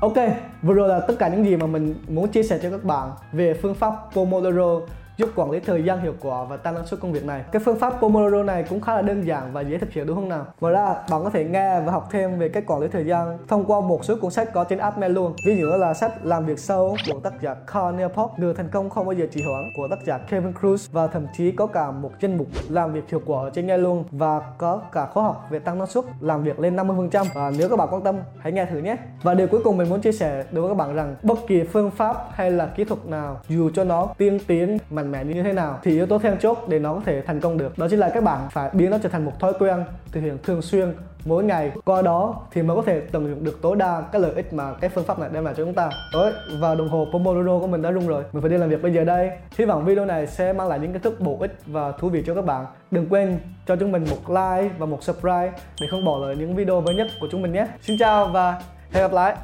Ok, 0.00 0.16
vừa 0.62 0.74
rồi 0.74 0.88
là 0.88 1.00
tất 1.00 1.14
cả 1.18 1.28
những 1.28 1.44
gì 1.44 1.56
mà 1.56 1.66
mình 1.66 1.94
muốn 2.08 2.28
chia 2.28 2.42
sẻ 2.42 2.58
cho 2.62 2.70
các 2.70 2.84
bạn 2.84 3.10
về 3.32 3.54
phương 3.54 3.74
pháp 3.74 3.92
Pomodoro 4.14 4.80
giúp 5.16 5.30
quản 5.34 5.50
lý 5.50 5.60
thời 5.60 5.84
gian 5.84 6.00
hiệu 6.00 6.14
quả 6.20 6.44
và 6.44 6.56
tăng 6.56 6.74
năng 6.74 6.86
suất 6.86 7.00
công 7.00 7.12
việc 7.12 7.24
này. 7.24 7.44
Cái 7.52 7.62
phương 7.64 7.78
pháp 7.78 7.90
Pomodoro 8.00 8.42
này 8.42 8.64
cũng 8.68 8.80
khá 8.80 8.94
là 8.94 9.02
đơn 9.02 9.26
giản 9.26 9.52
và 9.52 9.60
dễ 9.60 9.78
thực 9.78 9.92
hiện 9.92 10.06
đúng 10.06 10.16
không 10.16 10.28
nào? 10.28 10.46
Ngoài 10.60 10.74
ra, 10.74 10.94
bạn 11.10 11.24
có 11.24 11.30
thể 11.30 11.44
nghe 11.44 11.80
và 11.80 11.92
học 11.92 12.08
thêm 12.10 12.38
về 12.38 12.48
cách 12.48 12.64
quản 12.66 12.80
lý 12.80 12.88
thời 12.88 13.06
gian 13.06 13.38
thông 13.48 13.64
qua 13.64 13.80
một 13.80 14.04
số 14.04 14.16
cuốn 14.20 14.30
sách 14.30 14.52
có 14.52 14.64
trên 14.64 14.78
app 14.78 14.98
Mel 14.98 15.12
luôn. 15.12 15.32
Ví 15.46 15.56
dụ 15.60 15.66
là 15.66 15.94
sách 15.94 16.12
Làm 16.22 16.46
việc 16.46 16.58
sâu 16.58 16.96
của 17.10 17.20
tác 17.20 17.32
giả 17.42 17.54
Carl 17.54 18.00
Newport, 18.00 18.28
Người 18.36 18.54
thành 18.54 18.68
công 18.68 18.90
không 18.90 19.06
bao 19.06 19.12
giờ 19.12 19.26
trì 19.32 19.42
hoãn 19.42 19.64
của 19.76 19.88
tác 19.90 20.04
giả 20.04 20.18
Kevin 20.18 20.52
Cruz 20.52 20.88
và 20.92 21.06
thậm 21.06 21.26
chí 21.36 21.50
có 21.50 21.66
cả 21.66 21.90
một 21.90 22.10
danh 22.20 22.36
mục 22.38 22.46
làm 22.68 22.92
việc 22.92 23.10
hiệu 23.10 23.20
quả 23.26 23.42
ở 23.42 23.50
trên 23.50 23.66
nghe 23.66 23.78
luôn 23.78 24.04
và 24.10 24.40
có 24.58 24.80
cả 24.92 25.06
khóa 25.06 25.24
học 25.24 25.46
về 25.50 25.58
tăng 25.58 25.78
năng 25.78 25.86
suất 25.86 26.04
làm 26.20 26.42
việc 26.42 26.60
lên 26.60 26.76
50% 26.76 27.24
và 27.34 27.52
nếu 27.58 27.68
các 27.68 27.76
bạn 27.76 27.88
quan 27.90 28.02
tâm 28.02 28.16
hãy 28.38 28.52
nghe 28.52 28.66
thử 28.66 28.78
nhé. 28.78 28.96
Và 29.22 29.34
điều 29.34 29.46
cuối 29.46 29.60
cùng 29.64 29.76
mình 29.76 29.88
muốn 29.88 30.00
chia 30.00 30.12
sẻ 30.12 30.44
đối 30.52 30.62
với 30.62 30.70
các 30.70 30.74
bạn 30.74 30.94
rằng 30.94 31.16
bất 31.22 31.38
kỳ 31.46 31.62
phương 31.62 31.90
pháp 31.90 32.16
hay 32.32 32.50
là 32.50 32.66
kỹ 32.66 32.84
thuật 32.84 33.06
nào 33.06 33.40
dù 33.48 33.70
cho 33.74 33.84
nó 33.84 34.08
tiên 34.18 34.38
tiến 34.46 34.78
mà 34.90 35.02
mạnh 35.12 35.28
mẽ 35.28 35.34
như 35.34 35.42
thế 35.42 35.52
nào 35.52 35.78
thì 35.82 35.90
yếu 35.90 36.06
tố 36.06 36.18
then 36.18 36.38
chốt 36.38 36.58
để 36.68 36.78
nó 36.78 36.94
có 36.94 37.00
thể 37.04 37.22
thành 37.22 37.40
công 37.40 37.58
được 37.58 37.78
đó 37.78 37.86
chính 37.90 37.98
là 37.98 38.10
các 38.14 38.22
bạn 38.22 38.48
phải 38.50 38.70
biến 38.72 38.90
nó 38.90 38.98
trở 39.02 39.08
thành 39.08 39.24
một 39.24 39.32
thói 39.40 39.52
quen 39.58 39.84
thực 40.12 40.20
hiện 40.20 40.38
thường 40.42 40.62
xuyên 40.62 40.94
mỗi 41.26 41.44
ngày. 41.44 41.72
Qua 41.84 42.02
đó 42.02 42.40
thì 42.50 42.62
mới 42.62 42.76
có 42.76 42.82
thể 42.82 43.00
tận 43.00 43.28
dụng 43.28 43.44
được 43.44 43.58
tối 43.62 43.76
đa 43.76 44.02
cái 44.12 44.20
lợi 44.20 44.32
ích 44.34 44.52
mà 44.52 44.72
cái 44.80 44.90
phương 44.90 45.04
pháp 45.04 45.18
này 45.18 45.28
đem 45.32 45.44
lại 45.44 45.54
cho 45.56 45.64
chúng 45.64 45.74
ta. 45.74 45.90
Đấy, 46.12 46.32
và 46.60 46.74
đồng 46.74 46.88
hồ 46.88 47.06
Pomodoro 47.12 47.58
của 47.58 47.66
mình 47.66 47.82
đã 47.82 47.92
rung 47.92 48.06
rồi. 48.06 48.24
Mình 48.32 48.42
phải 48.42 48.50
đi 48.50 48.58
làm 48.58 48.68
việc 48.68 48.82
bây 48.82 48.92
giờ 48.92 49.04
đây. 49.04 49.30
Hy 49.58 49.64
vọng 49.64 49.84
video 49.84 50.04
này 50.04 50.26
sẽ 50.26 50.52
mang 50.52 50.68
lại 50.68 50.78
những 50.78 50.92
kiến 50.92 51.02
thức 51.02 51.20
bổ 51.20 51.36
ích 51.40 51.58
và 51.66 51.92
thú 51.92 52.08
vị 52.08 52.22
cho 52.26 52.34
các 52.34 52.44
bạn. 52.44 52.66
Đừng 52.90 53.06
quên 53.08 53.38
cho 53.66 53.76
chúng 53.76 53.92
mình 53.92 54.04
một 54.10 54.30
like 54.30 54.74
và 54.78 54.86
một 54.86 55.02
subscribe 55.02 55.52
để 55.80 55.86
không 55.90 56.04
bỏ 56.04 56.18
lỡ 56.18 56.34
những 56.38 56.56
video 56.56 56.80
mới 56.80 56.94
nhất 56.94 57.06
của 57.20 57.28
chúng 57.30 57.42
mình 57.42 57.52
nhé. 57.52 57.66
Xin 57.80 57.98
chào 57.98 58.26
và 58.26 58.62
hẹn 58.92 59.02
gặp 59.02 59.12
lại. 59.12 59.36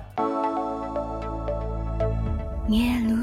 Nghe 2.69 2.97
luôn 3.09 3.22